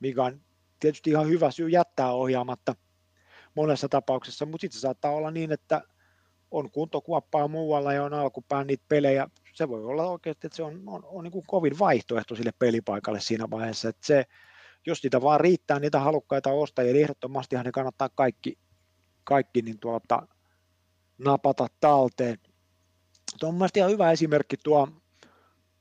[0.00, 0.40] mikä on
[0.80, 2.74] tietysti ihan hyvä syy jättää ohjaamatta
[3.54, 5.82] monessa tapauksessa, mutta sitten se saattaa olla niin, että
[6.54, 9.28] on kuntokuoppaa muualla ja on alkupään niitä pelejä.
[9.52, 13.20] Se voi olla oikeasti, että se on, on, on niin kuin kovin vaihtoehto sille pelipaikalle
[13.20, 14.24] siinä vaiheessa, että se,
[14.86, 18.58] jos niitä vaan riittää, niitä halukkaita ostajia, niin ehdottomastihan ne kannattaa kaikki,
[19.24, 20.26] kaikki niin tuota,
[21.18, 22.38] napata talteen.
[23.40, 24.88] Tuo on mielestäni ihan hyvä esimerkki tuo,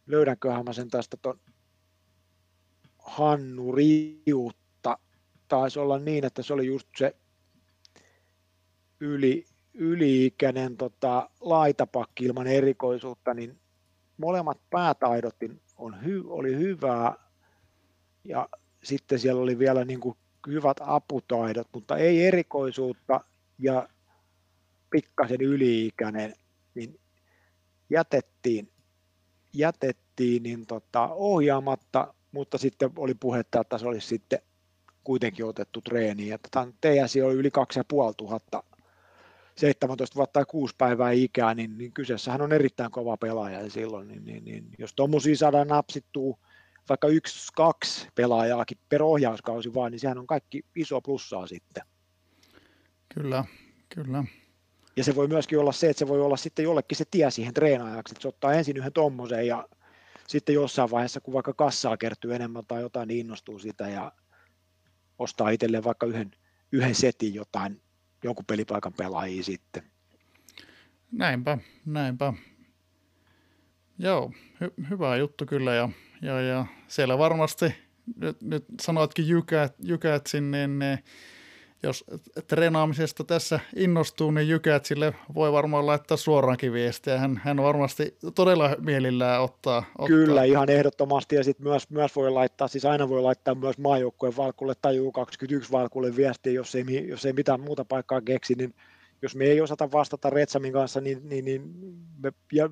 [0.05, 1.39] löydänköhän mä sen tästä tuon
[2.97, 4.97] Hannu Riutta,
[5.47, 7.15] taisi olla niin, että se oli just se
[8.99, 13.59] yli, yli-ikäinen tota, laitapakki ilman erikoisuutta, niin
[14.17, 15.35] molemmat päätaidot
[15.77, 17.13] on hy, oli hyvää
[18.23, 18.49] ja
[18.83, 20.17] sitten siellä oli vielä niin kuin
[20.47, 23.21] hyvät aputaidot, mutta ei erikoisuutta
[23.59, 23.89] ja
[24.89, 26.33] pikkasen yli-ikäinen,
[26.75, 26.99] niin
[27.89, 28.71] jätettiin,
[29.53, 34.39] jätettiin niin tota, ohjaamatta, mutta sitten oli puhetta, että se olisi sitten
[35.03, 36.33] kuitenkin otettu treeniin.
[36.33, 38.72] Että TSI oli yli 2500
[39.55, 44.25] 17 vuotta tai 6 päivää ikää, niin, niin kyseessähän on erittäin kova pelaaja silloin, niin,
[44.25, 46.37] niin, niin jos tuommoisia saadaan napsittua
[46.89, 51.83] vaikka yksi, kaksi pelaajaakin per ohjauskausi vaan, niin sehän on kaikki iso plussaa sitten.
[53.13, 53.45] Kyllä,
[53.89, 54.23] kyllä.
[54.95, 57.53] Ja se voi myöskin olla se, että se voi olla sitten jollekin se tie siihen
[57.53, 59.67] treenaajaksi, että se ottaa ensin yhden tommosen ja
[60.27, 64.11] sitten jossain vaiheessa, kun vaikka kassaa kertyy enemmän tai jotain, niin innostuu sitä ja
[65.19, 66.31] ostaa itselleen vaikka yhden,
[66.71, 67.81] yhden setin jotain,
[68.23, 69.83] jonkun pelipaikan pelaajia sitten.
[71.11, 72.33] Näinpä, näinpä.
[73.99, 74.31] Joo,
[74.63, 75.89] hy- hyvä juttu kyllä ja,
[76.21, 77.75] ja, ja siellä varmasti,
[78.15, 80.99] nyt, nyt sanoitkin jykät, jykätsin, niin, niin
[81.83, 82.05] jos
[82.47, 87.17] treenaamisesta tässä innostuu, niin jykät sille voi varmaan laittaa suoraankin viestiä.
[87.17, 89.83] Hän, hän varmasti todella mielillään ottaa.
[89.89, 90.07] ottaa.
[90.07, 91.35] Kyllä, ihan ehdottomasti.
[91.35, 95.71] Ja sitten myös, myös voi laittaa, siis aina voi laittaa myös maajoukkueen valkulle tai U21
[95.71, 98.73] valkulle viestiä, jos ei, jos ei mitään muuta paikkaa keksi, niin
[99.21, 101.73] jos me ei osata vastata Retsamin kanssa, niin, niin, niin
[102.23, 102.69] me, ja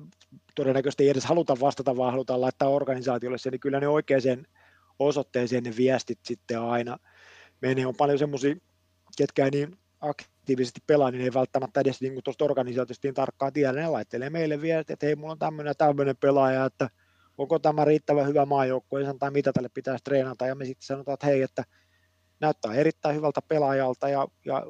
[0.54, 4.46] todennäköisesti ei edes haluta vastata, vaan halutaan laittaa organisaatiolle se, niin kyllä ne oikeaan
[4.98, 6.98] osoitteeseen ne viestit sitten aina
[7.60, 7.86] menee.
[7.86, 8.56] On paljon semmoisia
[9.16, 13.72] ketkä ei niin aktiivisesti pelaa, niin ei välttämättä edes niin tuosta organisaatiosta niin tarkkaan tiedä.
[13.72, 16.90] Ne laittelee meille viestiä, että hei, mulla on tämmöinen tämmöinen pelaaja, että
[17.38, 21.26] onko tämä riittävän hyvä maajoukkue, tai mitä tälle pitäisi treenata, ja me sitten sanotaan, että
[21.26, 21.64] hei, että
[22.40, 24.66] näyttää erittäin hyvältä pelaajalta, ja, ja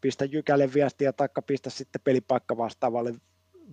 [0.00, 3.14] pistä Jykälle viestiä, tai pistä sitten pelipaikka vastaavalle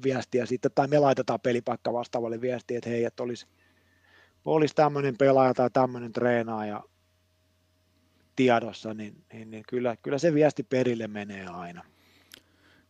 [0.04, 3.48] viestiä sitten, tai me laitetaan pelipaikka vastaavalle viestiä, että hei, että olisi,
[4.46, 6.84] olisi tämmöinen pelaaja tai tämmöinen treenaaja,
[8.36, 11.84] tiedossa, niin, niin, niin kyllä, kyllä se viesti perille menee aina.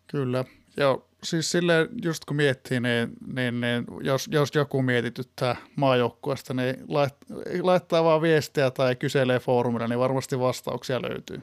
[0.08, 0.46] Kyllä,
[0.78, 6.76] joo, siis silleen just kun miettii, niin, niin, niin jos, jos joku mietityttää maajoukkueesta, niin
[6.88, 7.14] lait,
[7.62, 11.42] laittaa vaan viestiä tai kyselee foorumilla, niin varmasti vastauksia löytyy.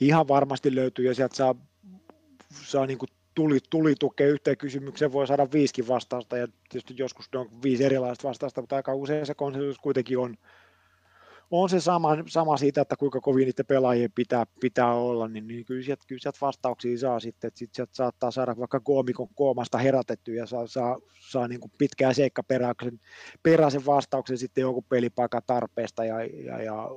[0.00, 1.54] Ihan varmasti löytyy ja sieltä saa,
[2.50, 7.28] saa niin kuin tuli, tuli tukea yhteen kysymykseen, voi saada viisikin vastausta ja tietysti joskus
[7.34, 10.36] on viisi erilaista vastausta, mutta aika usein se konsensus kuitenkin on,
[11.52, 15.64] on se sama, sama siitä, että kuinka kovin niiden pelaajien pitää, pitää olla, niin, niin
[15.64, 19.78] kyllä, sieltä, kyllä sieltä vastauksia saa sitten, että sitten sieltä saattaa saada vaikka koomikon koomasta
[19.78, 20.98] herätetty ja saa, saa,
[21.30, 23.00] saa niin kuin pitkää seikkaperäisen
[23.42, 26.88] peräisen vastauksen sitten jonkun pelipaikan tarpeesta ja, ja, ja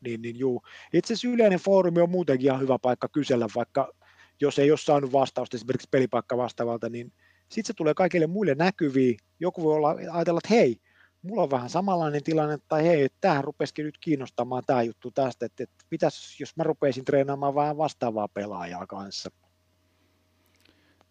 [0.00, 0.62] niin, niin juu.
[0.92, 3.92] Itse asiassa yleinen foorumi on muutenkin ihan hyvä paikka kysellä, vaikka
[4.40, 7.12] jos ei ole saanut vastausta esimerkiksi pelipaikka vastaavalta, niin
[7.48, 9.16] sitten se tulee kaikille muille näkyviin.
[9.40, 10.80] Joku voi olla, ajatella, että hei,
[11.24, 15.62] mulla on vähän samanlainen tilanne, tai hei, tähän rupesikin nyt kiinnostamaan tämä juttu tästä, että,
[15.62, 19.30] että mitäs jos mä rupeisin treenaamaan vähän vastaavaa pelaajaa kanssa.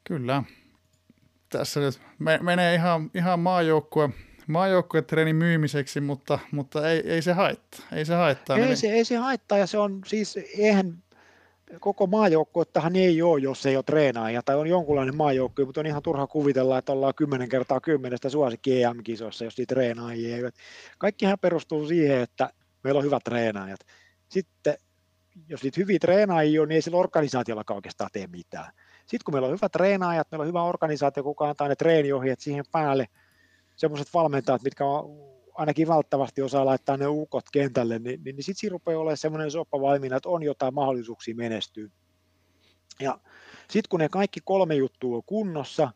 [0.04, 0.44] Kyllä.
[1.50, 2.02] Tässä nyt
[2.42, 4.10] menee ihan, ihan maajoukkue,
[4.48, 7.86] maajoukkuetreenin myymiseksi, mutta, mutta ei, ei se haittaa.
[7.92, 8.58] Ei se haittaa.
[8.58, 8.78] Ei, niin...
[8.78, 11.04] se, ei se haittaa, ja se on siis, eihän
[11.80, 16.04] koko maajoukkuettahan ei ole, jos ei ole treenaaja tai on jonkunlainen maajoukkue, mutta on ihan
[16.04, 20.52] turha kuvitella, että ollaan kymmenen kertaa kymmenestä suosikki EM-kisoissa, jos niitä treenaajia ei ole.
[20.98, 22.50] Kaikkihan perustuu siihen, että
[22.84, 23.80] meillä on hyvät treenaajat.
[24.30, 24.76] Sitten
[25.50, 28.74] jos niitä hyviä treenaajia on, niin ei sillä organisaatiolla oikeastaan tee mitään.
[29.00, 32.66] Sitten kun meillä on hyvät treenaajat, meillä on hyvä organisaatio, kuka antaa ne treeniohjeet siihen
[32.72, 33.06] päälle,
[33.76, 38.60] semmoiset valmentajat, mitkä on ainakin välttävästi osaa laittaa ne ukot kentälle, niin, niin, niin sitten
[38.60, 41.88] siinä rupeaa olemaan semmoinen soppa valmiina, että on jotain mahdollisuuksia menestyä.
[43.00, 43.20] Ja
[43.60, 45.92] sitten kun ne kaikki kolme juttua on kunnossa,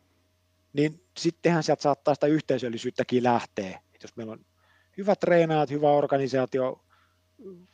[0.72, 3.80] niin sittenhän sieltä saattaa sitä yhteisöllisyyttäkin lähteä.
[3.94, 4.44] Et jos meillä on
[4.98, 6.84] hyvät treenaajat, hyvä organisaatio,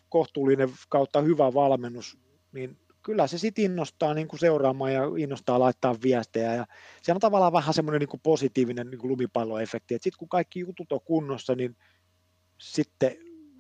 [0.09, 2.19] kohtuullinen kautta hyvä valmennus,
[2.53, 6.55] niin kyllä se sitten innostaa niin kuin seuraamaan ja innostaa laittaa viestejä.
[6.55, 6.67] Ja
[7.03, 10.93] se on tavallaan vähän semmoinen niin kuin positiivinen niin lumipalloefekti, että sitten kun kaikki jutut
[10.93, 11.77] on kunnossa, niin
[12.59, 13.17] sitten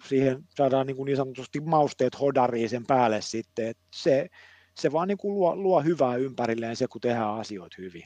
[0.08, 3.68] siihen saadaan niin, kuin niin sanotusti mausteet hodariin sen päälle sitten.
[3.68, 4.28] että se,
[4.74, 8.04] se vaan niin kuin luo, luo hyvää ympärilleen se, kun tehdään asioita hyvin.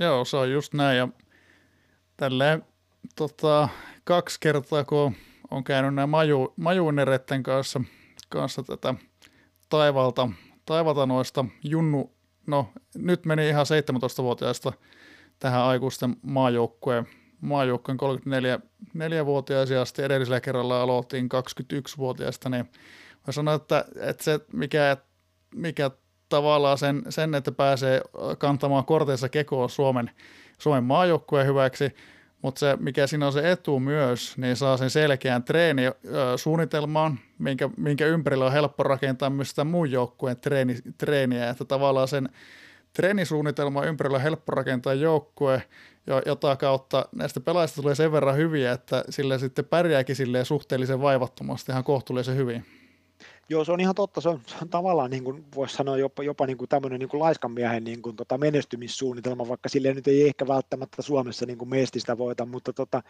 [0.00, 0.98] Joo, se on just näin.
[0.98, 1.08] Ja
[2.16, 2.62] tälleen
[3.16, 3.68] tota,
[4.04, 5.14] kaksi kertaa, kun
[5.50, 7.80] on käynyt nämä maju, majuuneretten kanssa,
[8.28, 8.94] kanssa tätä
[9.78, 10.28] taivalta,
[10.66, 12.12] taivalta noista junnu,
[12.46, 14.72] no nyt meni ihan 17-vuotiaista
[15.38, 17.06] tähän aikuisten maajoukkueen,
[17.40, 20.02] maajoukkueen 34-vuotiaisia asti.
[20.02, 22.64] Edellisellä kerralla aloitin 21-vuotiaista, niin
[23.26, 24.96] mä sanoa, että, että se mikä,
[25.54, 25.90] mikä
[26.28, 28.00] tavallaan sen, sen, että pääsee
[28.38, 30.10] kantamaan korteissa kekoa Suomen,
[30.58, 31.94] Suomen maajoukkueen hyväksi,
[32.44, 38.06] mutta se, mikä siinä on se etu myös, niin saa sen selkeän treenisuunnitelmaan, minkä, minkä
[38.06, 42.28] ympärillä on helppo rakentaa myös sitä muun joukkueen treeni, treeniä, että tavallaan sen
[42.92, 45.62] treenisuunnitelman ympärillä on helppo rakentaa joukkue,
[46.26, 51.84] jota kautta näistä pelaajista tulee sen verran hyviä, että sille sitten pärjääkin suhteellisen vaivattomasti ihan
[51.84, 52.66] kohtuullisen hyvin.
[53.48, 54.20] Joo, se on ihan totta.
[54.20, 57.08] Se on, se on tavallaan, niin kuin voisi sanoa, jopa, jopa niin kuin tämmöinen niin
[57.08, 61.58] kuin laiskan miehen niin kuin, tota, menestymissuunnitelma, vaikka sille nyt ei ehkä välttämättä Suomessa niin
[61.58, 63.02] kuin meestistä voita, mutta tota,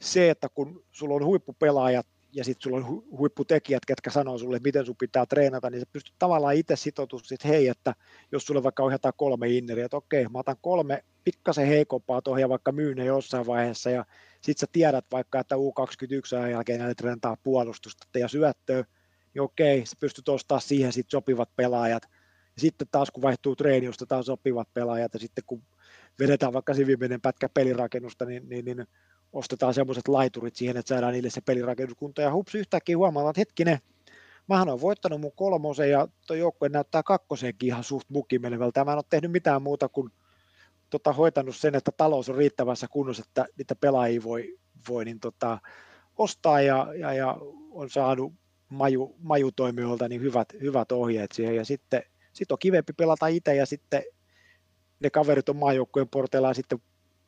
[0.00, 4.86] se, että kun sulla on huippupelaajat ja sitten sulla on huipputekijät, ketkä sanoo sulle, miten
[4.86, 7.94] sun pitää treenata, niin sä pystyt tavallaan itse sitoutumaan, että hei, että
[8.32, 12.72] jos sulle vaikka ohjataan kolme inneriä, että okei, mä otan kolme pikkasen heikompaa tuohon vaikka
[12.72, 14.04] myyn ne jossain vaiheessa ja
[14.40, 18.84] sitten sä tiedät vaikka, että U21 jälkeen näille treenataan puolustusta ja syöttöä,
[19.34, 22.02] niin okei, sä pystyt ostamaan siihen sit sopivat pelaajat.
[22.56, 25.62] Ja sitten taas kun vaihtuu treeni, taas sopivat pelaajat, ja sitten kun
[26.18, 28.86] vedetään vaikka se viimeinen pätkä pelirakennusta, niin, niin, niin
[29.32, 32.22] ostetaan semmoiset laiturit siihen, että saadaan niille se pelirakennuskunta.
[32.22, 33.78] Ja hups, yhtäkkiä huomataan, että hetkinen,
[34.48, 38.84] mähän olen voittanut mun kolmosen ja tuo joukkue näyttää kakkosenkin ihan suht mukimenevältä.
[38.84, 40.10] Mä en ole tehnyt mitään muuta kuin
[40.90, 44.58] tota, hoitanut sen, että talous on riittävässä kunnossa, että niitä pelaajia voi,
[44.88, 45.58] voi niin tota,
[46.16, 47.36] ostaa ja, ja, ja,
[47.70, 48.32] on saanut
[48.68, 52.02] maju, majutoimijoilta niin hyvät, hyvät ohjeet siihen ja sitten
[52.32, 54.02] sit on kivempi pelata itse ja sitten
[55.00, 56.78] ne kaverit on maajoukkueen porteilla ja sitten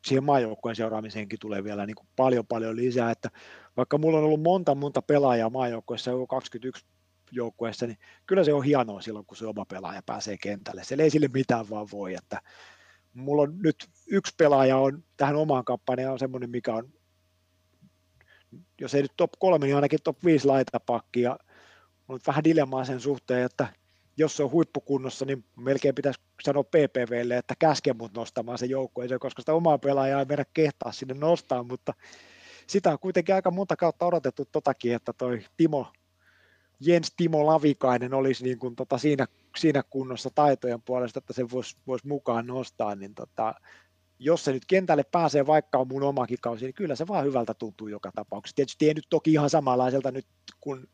[0.05, 3.29] siihen maajoukkueen seuraamiseenkin tulee vielä niin kuin paljon paljon lisää, että
[3.77, 6.85] vaikka mulla on ollut monta monta pelaajaa maajoukkueessa jo 21
[7.31, 10.83] joukkueessa, niin kyllä se on hienoa silloin, kun se oma pelaaja pääsee kentälle.
[10.83, 12.41] Se ei sille mitään vaan voi, että
[13.13, 13.75] mulla on nyt
[14.07, 16.93] yksi pelaaja on tähän omaan kampanjaan on semmoinen, mikä on
[18.81, 21.27] jos ei nyt top 3, niin ainakin top 5 laitapakki.
[22.07, 23.67] on vähän dilemmaa sen suhteen, että
[24.17, 29.19] jos se on huippukunnossa, niin melkein pitäisi sanoa PPVlle, että käske mut nostamaan se joukkueeseen,
[29.19, 31.93] koska sitä omaa pelaajaa ei meidän kehtaa sinne nostaa, mutta
[32.67, 35.87] sitä on kuitenkin aika monta kautta odotettu totakin, että toi Timo,
[36.79, 39.27] Jens Timo Lavikainen olisi niin kuin tota siinä,
[39.57, 43.53] siinä kunnossa taitojen puolesta, että se voisi vois mukaan nostaa, niin tota,
[44.23, 47.53] jos se nyt kentälle pääsee, vaikka on mun omakin kausi, niin kyllä se vaan hyvältä
[47.53, 48.55] tuntuu joka tapauksessa.
[48.55, 50.25] Tietysti ei nyt toki ihan samanlaiselta nyt,
[50.59, 50.87] kun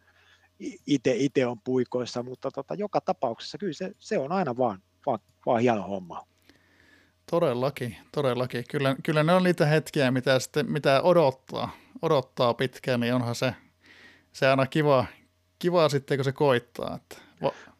[1.17, 5.61] itse on puikoissa, mutta tota, joka tapauksessa kyllä se, se on aina vaan, vaan, vaan
[5.61, 6.27] hieno homma.
[7.31, 8.63] Todellakin, todellakin.
[8.69, 11.69] Kyllä, kyllä ne on niitä hetkiä, mitä, sitten, mitä odottaa,
[12.01, 13.53] odottaa pitkään, niin onhan se,
[14.31, 15.05] se aina kiva,
[15.59, 16.95] kiva sitten, kun se koittaa.
[16.95, 17.17] Että...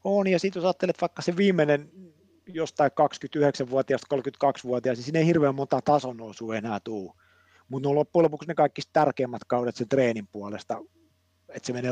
[0.03, 1.91] On, ja sitten jos ajattelet vaikka se viimeinen
[2.47, 7.15] jostain 29-vuotiaasta 32-vuotiaasta, niin siinä ei hirveän monta tason nousua enää tuu.
[7.69, 10.81] Mutta ne on loppujen lopuksi ne kaikki tärkeimmät kaudet sen treenin puolesta,
[11.49, 11.91] että se menee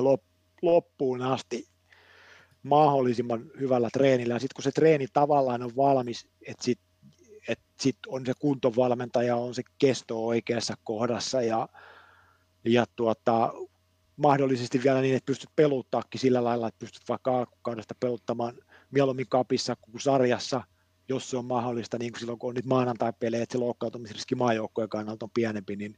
[0.62, 1.68] loppuun asti
[2.64, 4.40] mahdollisimman hyvällä treenillä.
[4.40, 6.86] Sitten kun se treeni tavallaan on valmis, että sitten
[7.48, 11.70] et sit on se kuntovalmentaja, on se kesto oikeassa kohdassa ja,
[12.66, 13.54] ja tuota,
[14.18, 18.58] mahdollisesti vielä niin, että pystyt peluttaakin sillä lailla, että pystyt vaikka alkukaudesta peluttamaan
[18.92, 20.64] mieluummin kapissa kuin sarjassa,
[21.10, 24.90] jos se on mahdollista, niin kuin silloin kun on nyt maanantai-pelejä, että se loukkaantumisriski maajoukkojen
[24.90, 25.98] kannalta on pienempi, niin,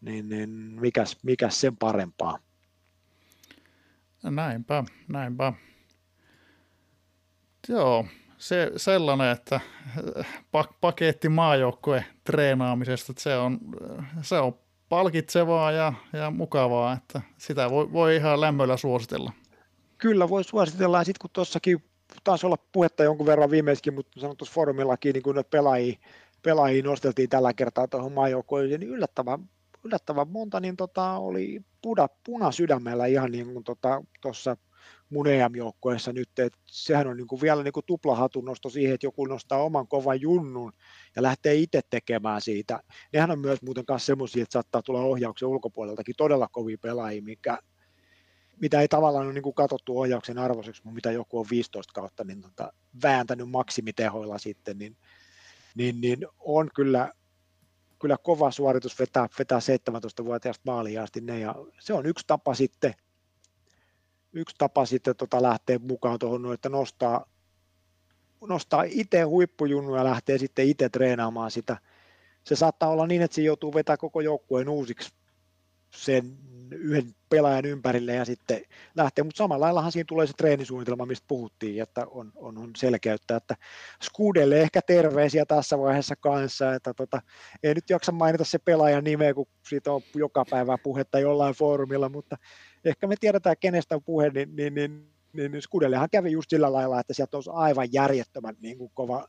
[0.00, 0.50] niin, niin
[0.80, 2.38] mikäs, mikäs sen parempaa.
[4.22, 5.52] Näinpä, näinpä.
[7.68, 8.06] Joo,
[8.38, 9.60] se sellainen, että
[10.52, 13.58] pak- paketti maajoukkue treenaamisesta, että se on,
[14.22, 19.32] se on palkitsevaa ja, ja mukavaa, että sitä voi, voi ihan lämmöllä suositella.
[19.98, 21.84] Kyllä voi suositella, ja sitten kun tuossakin
[22.24, 25.98] taisi olla puhetta jonkun verran viimeiskin, mutta sanon tuossa foorumillakin, niin kun pelaajia,
[26.42, 29.48] pelaajia nosteltiin tällä kertaa tuohon maajoukkoon, niin yllättävän,
[29.84, 33.64] yllättävän monta niin tota, oli puda, puna sydämellä ihan niin kuin
[34.20, 34.66] tuossa tota,
[35.10, 39.06] mun EM-joukkoessa nyt, että sehän on niin kuin vielä niin kuin tuplahatun nosto siihen, että
[39.06, 40.72] joku nostaa oman kovan junnun
[41.16, 42.80] ja lähtee itse tekemään siitä.
[43.12, 47.58] Nehän on myös muuten kanssa semmoisia, että saattaa tulla ohjauksen ulkopuoleltakin todella kovia pelaajia, mikä
[48.60, 52.24] mitä ei tavallaan ole niin kuin katsottu ohjauksen arvoiseksi, mutta mitä joku on 15 kautta
[52.24, 54.96] niin tota, vääntänyt maksimitehoilla sitten, niin,
[55.74, 57.12] niin, niin on kyllä,
[58.00, 62.94] kyllä kova suoritus vetää, vetää 17-vuotiaasta maaliin asti ne, ja se on yksi tapa sitten,
[64.32, 67.26] yksi tapa sitten tota lähteä mukaan tuohon, että nostaa,
[68.40, 71.76] nostaa itse huippujunnu ja lähtee sitten itse treenaamaan sitä.
[72.44, 75.12] Se saattaa olla niin, että se joutuu vetämään koko joukkueen uusiksi
[75.90, 76.38] sen
[76.72, 78.62] yhden pelaajan ympärille ja sitten
[78.94, 83.36] lähtee, mutta samalla laillahan siinä tulee se treenisuunnitelma, mistä puhuttiin, että on, on, on selkeyttä,
[83.36, 83.54] että
[84.02, 87.22] Skudelle ehkä terveisiä tässä vaiheessa kanssa, että tota,
[87.62, 92.08] ei nyt jaksa mainita se pelaajan nimeä, kun siitä on joka päivä puhetta jollain foorumilla,
[92.08, 92.36] mutta
[92.84, 97.00] ehkä me tiedetään, kenestä on puhe, niin, niin, niin, niin Skudellehan kävi just sillä lailla,
[97.00, 99.28] että sieltä olisi aivan järjettömän niin kuin kova,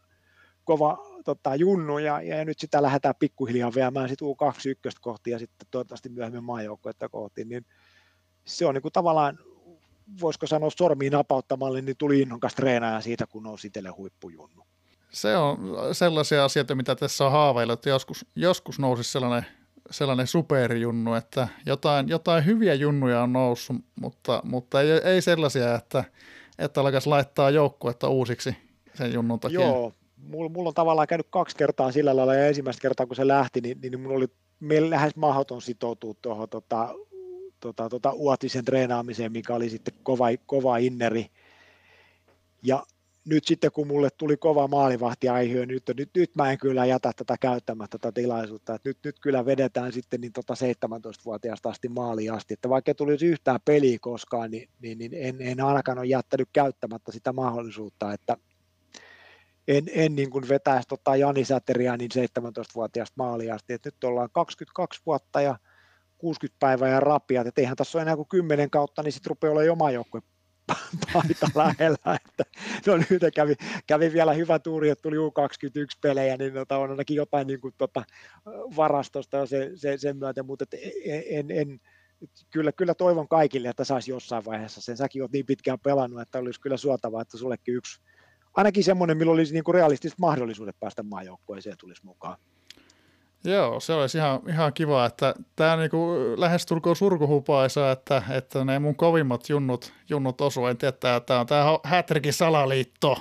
[0.68, 5.68] kova tota, junnu, ja, ja, nyt sitä lähdetään pikkuhiljaa viemään sit U21 kohti ja sitten
[5.72, 7.66] toivottavasti myöhemmin maajoukkoita kohti, niin
[8.46, 9.40] se on niin kuin tavallaan,
[10.22, 14.64] voisiko sanoa sormiin napauttamalle, niin tuli innokas treenaaja siitä, kun on itselle huippujunnu.
[15.10, 15.58] Se on
[15.92, 19.46] sellaisia asioita, mitä tässä on haaveilla, että joskus, joskus nousisi sellainen,
[19.92, 26.04] sellainen superjunnu, että jotain, jotain hyviä junnuja on noussut, mutta, mutta ei, ei sellaisia, että,
[26.60, 28.56] että alkaisi laittaa joukkuetta uusiksi
[28.94, 29.62] sen junnun takia.
[29.62, 33.28] Joo, mulla, mulla on tavallaan käynyt kaksi kertaa sillä lailla, ja ensimmäistä kertaa kun se
[33.28, 36.96] lähti, niin, niin mulla oli lähes mahdoton sitoutua tuohon tota,
[37.60, 41.26] tota, tota, uotisen treenaamiseen, mikä oli sitten kova, kova inneri.
[42.64, 42.84] Ja
[43.26, 47.12] nyt sitten kun mulle tuli kova maalivahti aihe, nyt, nyt, nyt mä en kyllä jätä
[47.16, 52.34] tätä käyttämättä tätä tilaisuutta, että nyt, nyt kyllä vedetään sitten niin tota 17-vuotiaasta asti maaliin
[52.34, 56.50] asti, että vaikka tulisi yhtään peliä koskaan, niin, niin, niin en, en ainakaan ole jättänyt
[56.54, 58.38] käyttämättä sitä mahdollisuutta, että
[59.68, 64.30] en, en niin kuin vetäisi tota Jani Säteriä niin 17-vuotiaasta maaliin asti, että nyt ollaan
[64.32, 65.58] 22 vuotta ja
[66.18, 69.54] 60 päivää ja rapia, että eihän tässä ole enää kuin 10 kautta, niin sitten rupeaa
[69.54, 70.22] olemaan oma joukkue
[71.14, 72.44] paita lähellä, että
[72.86, 73.56] no nyt kävi,
[73.88, 77.74] kävi, vielä hyvä tuuri, että tuli U21 pelejä, niin tota, on ainakin jotain niin kuin,
[77.78, 78.04] tota,
[78.76, 80.82] varastosta se, se, sen myötä, mutta et
[81.30, 81.80] en, en,
[82.52, 84.98] kyllä, kyllä toivon kaikille, että saisi jossain vaiheessa sen.
[84.98, 88.02] Säkin olet niin pitkään pelannut, että olisi kyllä suotavaa, että sullekin yksi,
[88.58, 92.38] ainakin semmoinen, millä olisi niin kuin realistiset mahdollisuudet päästä maajoukkueeseen tulisi mukaan.
[93.44, 98.96] Joo, se olisi ihan, ihan kiva, että tämä niinku lähestulkoon surkuhupaisa, että, että ne mun
[98.96, 100.66] kovimmat junnut, junnut osu.
[100.66, 103.18] En tiedä, tämä on tämä Hätrikin salaliitto,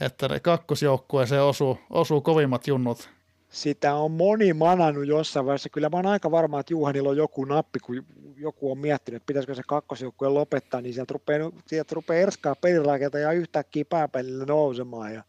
[0.00, 3.10] että ne kakkosjoukkueeseen osuu, osuu kovimmat junnut.
[3.48, 5.68] Sitä on moni manannut jossain vaiheessa.
[5.68, 9.26] Kyllä mä oon aika varma, että Juhanilla on joku nappi, kun joku on miettinyt, että
[9.26, 15.14] pitäisikö se kakkosjoukkue lopettaa, niin sieltä rupeaa, sieltä rupeaa erskaa pelirakentaa ja yhtäkkiä pääpelillä nousemaan.
[15.14, 15.24] Ja,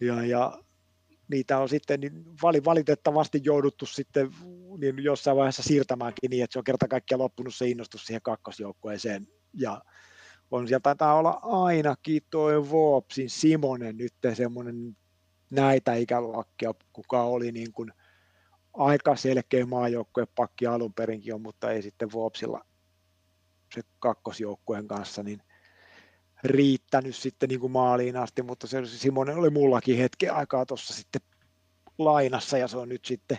[0.00, 0.62] ja, ja
[1.28, 2.24] niitä on sitten niin
[2.64, 4.30] valitettavasti jouduttu sitten
[4.78, 9.28] niin jossain vaiheessa siirtämäänkin niin, että se on kerta kaikkiaan loppunut se innostus siihen kakkosjoukkueeseen.
[9.54, 9.82] Ja
[10.50, 14.96] on sieltä taitaa olla ainakin tuo Vopsin Simonen nyt semmoinen
[15.50, 17.92] näitä ikäluokkia, kuka oli niin kuin
[18.72, 22.64] aika selkeä maajoukkuepakki alun perinkin on, mutta ei sitten Vopsilla
[23.74, 25.42] se kakkosjoukkueen kanssa, niin
[26.44, 31.22] riittänyt sitten niin kuin maaliin asti, mutta se Simonen oli mullakin hetken aikaa tuossa sitten
[31.98, 33.38] lainassa ja se on nyt sitten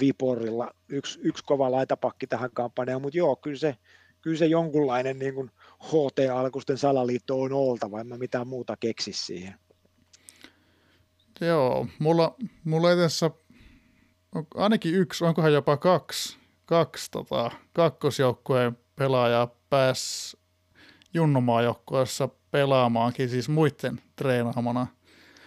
[0.00, 3.76] Viporilla yksi, yksi kova laitapakki tähän kampanjaan, mutta joo, kyllä se,
[4.20, 5.50] kyllä se jonkunlainen niin kuin
[5.84, 9.54] HT-alkusten salaliitto on oltava, en mä mitään muuta keksi siihen.
[11.40, 12.34] Joo, mulla,
[12.64, 13.30] mulla ei tässä
[14.54, 20.38] ainakin yksi, onkohan jopa kaksi, kaksi tota, kakkosjoukkueen pelaajaa pääsi
[21.14, 24.86] junnumaajoukkueessa pelaamaankin, siis muiden treenaamana.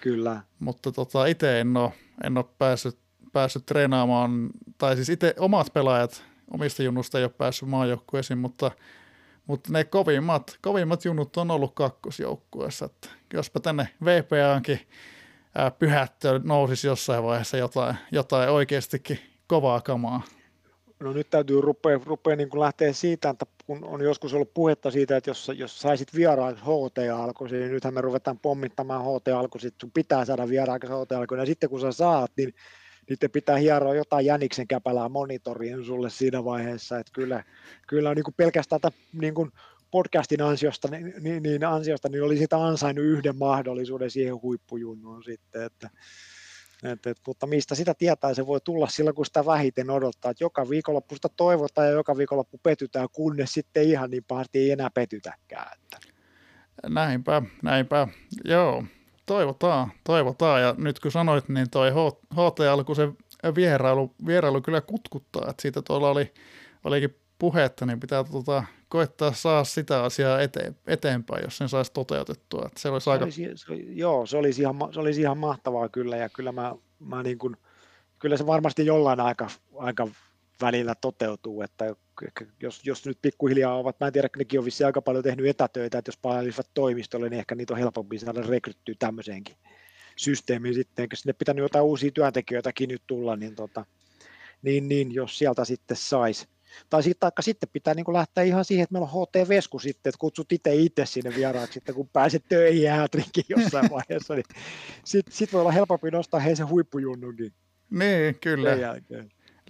[0.01, 0.41] Kyllä.
[0.59, 2.97] Mutta tota, itse en ole, en ole päässyt,
[3.33, 8.71] päässyt treenaamaan, tai siis itse omat pelaajat omista junnusta ei ole päässyt maajoukkueisiin, mutta,
[9.47, 12.85] mutta ne kovimmat, kovimmat junnut on ollut kakkosjoukkueessa.
[12.85, 14.79] Että jospa tänne VPAankin
[15.79, 20.21] pyhättö nousisi jossain vaiheessa jotain, jotain oikeastikin kovaa kamaa.
[20.99, 24.91] No nyt täytyy rupea, rupea niin kuin lähteä siitä, että kun on joskus ollut puhetta
[24.91, 30.25] siitä, että jos, jos saisit vieraaksi HT-alkuisin, niin nythän me ruvetaan pommittamaan HT-alkuisin, sun pitää
[30.25, 32.53] saada vieraaksi HT-alkuisin, ja sitten kun sä saat, niin
[33.09, 37.43] niiden pitää hieroa jotain jäniksen käpälää monitoriin sulle siinä vaiheessa, että kyllä,
[37.87, 38.79] kyllä niin kuin pelkästään
[39.13, 39.51] niin kuin
[39.91, 45.63] podcastin ansiosta, niin, niin, niin, ansiosta, niin oli sitä ansainnut yhden mahdollisuuden siihen huippujunnuun sitten,
[45.63, 45.89] että,
[46.83, 50.43] et, et, mutta mistä sitä tietää, se voi tulla silloin, kun sitä vähiten odottaa, että
[50.43, 54.89] joka viikonloppu sitä toivotaan ja joka viikonloppu petytään, kunnes sitten ihan niin pahasti ei enää
[54.89, 55.67] petytäkään.
[55.73, 55.97] Että.
[56.89, 58.07] Näinpä, näinpä,
[58.45, 58.83] joo,
[59.25, 61.91] toivotaan, toivotaan, ja nyt kun sanoit, niin toi
[62.33, 63.07] HT alku se
[63.55, 66.33] vierailu, vierailu kyllä kutkuttaa, että siitä tuolla oli,
[66.83, 72.63] olikin puhetta, niin pitää tota, koettaa saa sitä asiaa eteen, eteenpäin, jos sen saisi toteutettua.
[72.65, 73.23] Että se olisi se aika...
[73.23, 77.23] olisi, se, joo, se olisi, ihan, se olisi ihan mahtavaa kyllä, ja kyllä mä, mä
[77.23, 77.57] niin kuin,
[78.19, 80.07] kyllä se varmasti jollain aika, aika
[80.61, 81.95] välillä toteutuu, että
[82.61, 85.97] jos, jos nyt pikkuhiljaa ovat, mä en tiedä, nekin on vissiin aika paljon tehnyt etätöitä,
[85.97, 89.55] että jos palvelisivat toimistolle, niin ehkä niitä on helpompi saada rekryttyä tämmöiseenkin
[90.15, 93.85] systeemiin sitten, eikö sinne pitänyt jotain uusia työntekijöitäkin nyt tulla, niin, tota,
[94.61, 96.47] niin, niin jos sieltä sitten saisi.
[96.89, 100.19] Tai sitten, taikka sitten pitää niin lähteä ihan siihen, että meillä on HT-vesku sitten, että
[100.19, 104.45] kutsut itse itse sinne vieraaksi, sitten kun pääset töihin jäätrinkin jossain vaiheessa, niin
[105.03, 107.53] sitten sit voi olla helpompi nostaa hei se huippujunnunkin.
[107.89, 108.69] Niin, kyllä.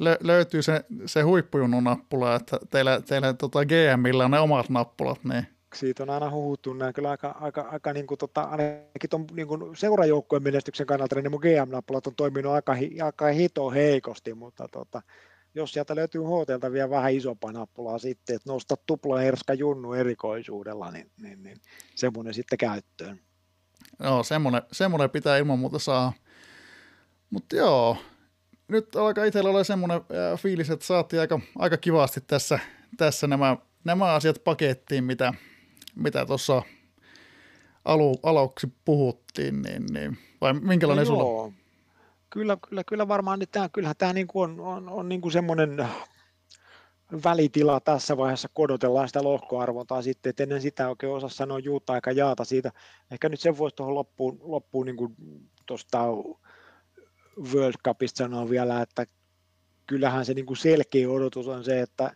[0.01, 5.23] Lö- löytyy se, se huippujunnun nappula, että teillä, teillä tota GMillä on ne omat nappulat,
[5.23, 9.25] niin siitä on aina huhuttu näin kyllä aika, aika, aika niin kuin, tota, ainakin ton,
[9.33, 14.67] niin kuin seurajoukkojen menestyksen kannalta, niin mun GM-nappulat on toiminut aika, aika hito heikosti, mutta
[14.71, 15.01] tota,
[15.55, 20.91] jos sieltä löytyy HTlta vielä vähän isompaa nappulaa sitten, että nosta tupla herska junnu erikoisuudella,
[20.91, 21.57] niin, niin, niin
[21.95, 23.19] semmoinen sitten käyttöön.
[24.03, 26.13] Joo, semmoinen, semmoinen pitää ilman muuta saa.
[27.29, 27.97] Mutta joo,
[28.67, 30.01] nyt alkaa itsellä olla semmoinen
[30.37, 32.59] fiilis, että saatiin aika, aika kivasti tässä,
[32.97, 35.33] tässä nämä, nämä asiat pakettiin, mitä,
[35.95, 36.61] mitä tuossa
[37.85, 41.53] alu, aluksi puhuttiin, niin, niin vai minkälainen no, sulla?
[42.31, 45.31] Kyllä, kyllä, kyllä varmaan niin tämä, kyllähän tämä niin kuin on, on, on niin kuin
[45.31, 45.87] semmoinen
[47.23, 51.93] välitila tässä vaiheessa, kun odotellaan sitä lohkoarvontaa sitten, että ennen sitä oikein osaa sanoa juuta
[51.93, 52.71] aika jaata siitä.
[53.11, 55.15] Ehkä nyt sen voisi tuohon loppuun, loppuun niin kuin
[55.65, 55.99] tuosta
[57.53, 59.05] World Cupista sanoa vielä, että
[59.87, 62.13] kyllähän se niin kuin selkeä odotus on se, että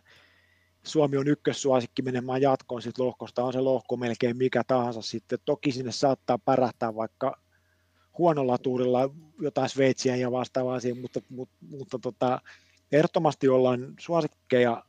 [0.83, 5.39] Suomi on ykkössuosikki menemään jatkoon sit lohkosta, on se lohko melkein mikä tahansa sitten.
[5.45, 7.44] Toki sinne saattaa pärähtää vaikka
[8.17, 9.09] huonolla tuurilla
[9.41, 12.41] jotain Sveitsiä ja vastaavaa siihen, mutta, mutta, mutta tota,
[12.91, 14.83] ehdottomasti ollaan suosikkeja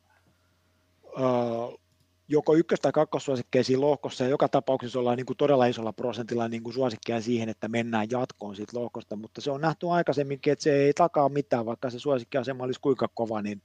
[2.27, 6.47] joko ykkös- tai kakkossuosikkeja siinä lohkossa, ja joka tapauksessa ollaan niin kuin todella isolla prosentilla
[6.47, 10.63] niin kuin suosikkeja siihen, että mennään jatkoon siitä lohkosta, mutta se on nähty aikaisemminkin, että
[10.63, 13.61] se ei takaa mitään, vaikka se suosikkiasema olisi kuinka kova, niin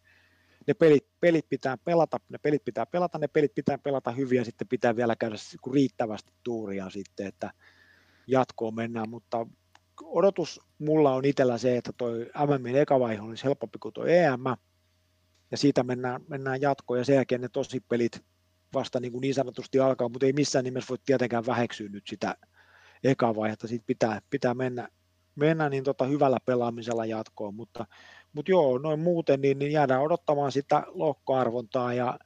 [0.67, 4.45] ne pelit, pelit pitää pelata, ne pelit pitää pelata, ne pelit pitää pelata hyvin ja
[4.45, 5.37] sitten pitää vielä käydä
[5.73, 7.51] riittävästi tuuria sitten, että
[8.27, 9.47] jatkoon mennään, mutta
[10.03, 14.45] odotus mulla on itsellä se, että toi MMin eka vaihe olisi helpompi kuin tuo EM,
[15.51, 18.25] ja siitä mennään, mennään jatkoon, ja sen jälkeen ne tosi pelit
[18.75, 22.37] vasta niin, kuin niin sanotusti alkaa, mutta ei missään nimessä voi tietenkään väheksyä nyt sitä
[23.05, 24.89] eka vaihetta, siitä pitää, pitää mennä,
[25.35, 27.87] mennä niin tota hyvällä pelaamisella jatkoon, mutta
[28.33, 32.19] mutta joo, noin muuten niin, niin jäädään odottamaan sitä lohkoarvontaa ja,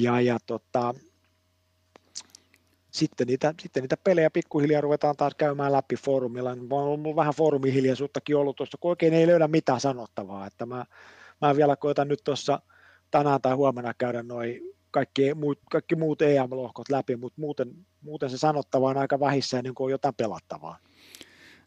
[0.00, 0.94] ja, ja tota,
[2.96, 6.50] sitten niitä, sitten niitä pelejä pikkuhiljaa ruvetaan taas käymään läpi foorumilla.
[6.50, 10.46] On ollut vähän foorumihiljaisuuttakin ollut tuossa, kun oikein ei löydä mitään sanottavaa.
[10.46, 10.84] Että mä,
[11.40, 12.60] mä vielä koitan nyt tuossa
[13.10, 18.38] tänään tai huomenna käydä noin kaikki muut, kaikki muut EM-lohkot läpi, mutta muuten, muuten se
[18.38, 20.78] sanottava on aika vähissä ennen kuin on jotain pelattavaa.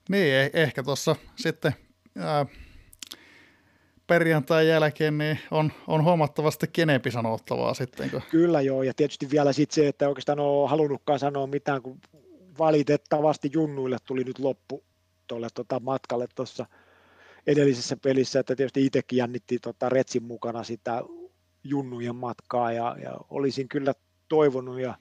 [0.10, 1.74] Niin, eh, ehkä tuossa sitten
[2.18, 2.46] ää,
[4.10, 8.10] perjantain jälkeen niin on, on huomattavasti kenempi sanottavaa sitten.
[8.10, 8.22] Kun...
[8.32, 12.00] Kyllä joo, ja tietysti vielä sitten se, että oikeastaan ole halunnutkaan sanoa mitään, kun
[12.60, 14.84] valitettavasti junnuille tuli nyt loppu
[15.28, 16.66] tuolle tota matkalle tuossa
[17.48, 21.04] edellisessä pelissä, että tietysti itsekin jännitti tota Retsin mukana sitä
[21.64, 23.94] junnujen matkaa, ja, ja olisin kyllä
[24.30, 24.96] toivonut, ja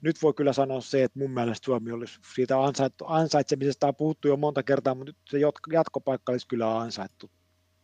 [0.00, 4.28] nyt voi kyllä sanoa se, että mun mielestä Suomi olisi siitä ansaittu, ansaitsemisesta on puhuttu
[4.28, 5.38] jo monta kertaa, mutta nyt se
[5.72, 7.30] jatkopaikka olisi kyllä ansaittu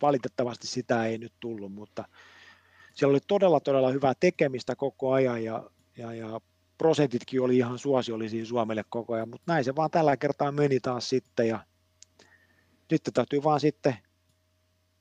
[0.01, 2.03] valitettavasti sitä ei nyt tullut, mutta
[2.93, 6.41] siellä oli todella, todella hyvää tekemistä koko ajan ja, ja, ja
[6.77, 11.09] prosentitkin oli ihan suosiollisia Suomelle koko ajan, mutta näin se vaan tällä kertaa meni taas
[11.09, 11.59] sitten ja
[12.91, 13.95] nyt täytyy vaan sitten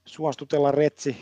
[0.07, 1.17] suostutella retsi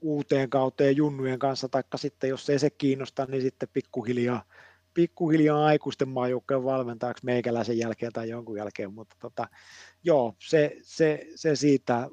[0.00, 4.44] uuteen kauteen junnujen kanssa, taikka sitten jos ei se kiinnosta, niin sitten pikkuhiljaa,
[4.94, 9.48] pikkuhiljaa aikuisten maajoukkojen valmentajaksi meikäläisen jälkeen tai jonkun jälkeen, mutta tota,
[10.04, 12.08] joo, se, se, se siitä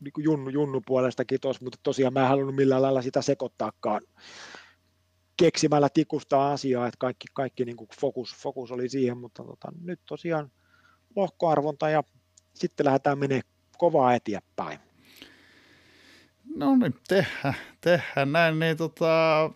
[0.00, 4.00] niin kuin junnu, junnu puolestakin tos, mutta tosiaan mä en halunnut millään lailla sitä sekoittaakaan
[5.36, 10.00] keksimällä tikusta asiaa, että kaikki, kaikki niin kuin fokus, fokus oli siihen, mutta tota, nyt
[10.06, 10.50] tosiaan
[11.16, 12.02] lohkoarvonta ja
[12.54, 13.42] sitten lähdetään menemään
[13.78, 14.78] kovaa eteenpäin.
[16.56, 19.50] No niin, tehdään, tehdään näin, niin tota,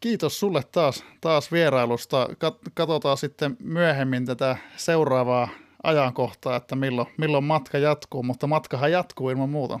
[0.00, 2.28] kiitos sulle taas, taas vierailusta.
[2.74, 5.48] Katsotaan sitten myöhemmin tätä seuraavaa
[5.82, 9.80] ajankohtaa, että milloin, milloin matka jatkuu, mutta matkahan jatkuu ilman muuta.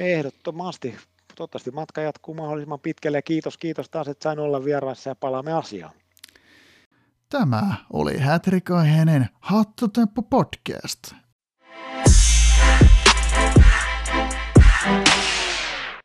[0.00, 0.96] Ehdottomasti.
[1.36, 5.52] Toivottavasti matka jatkuu mahdollisimman pitkälle ja kiitos, kiitos taas, että sain olla vieraassa ja palaamme
[5.52, 5.92] asiaan.
[7.28, 11.12] Tämä oli Hätrikainen Hattotemppu podcast.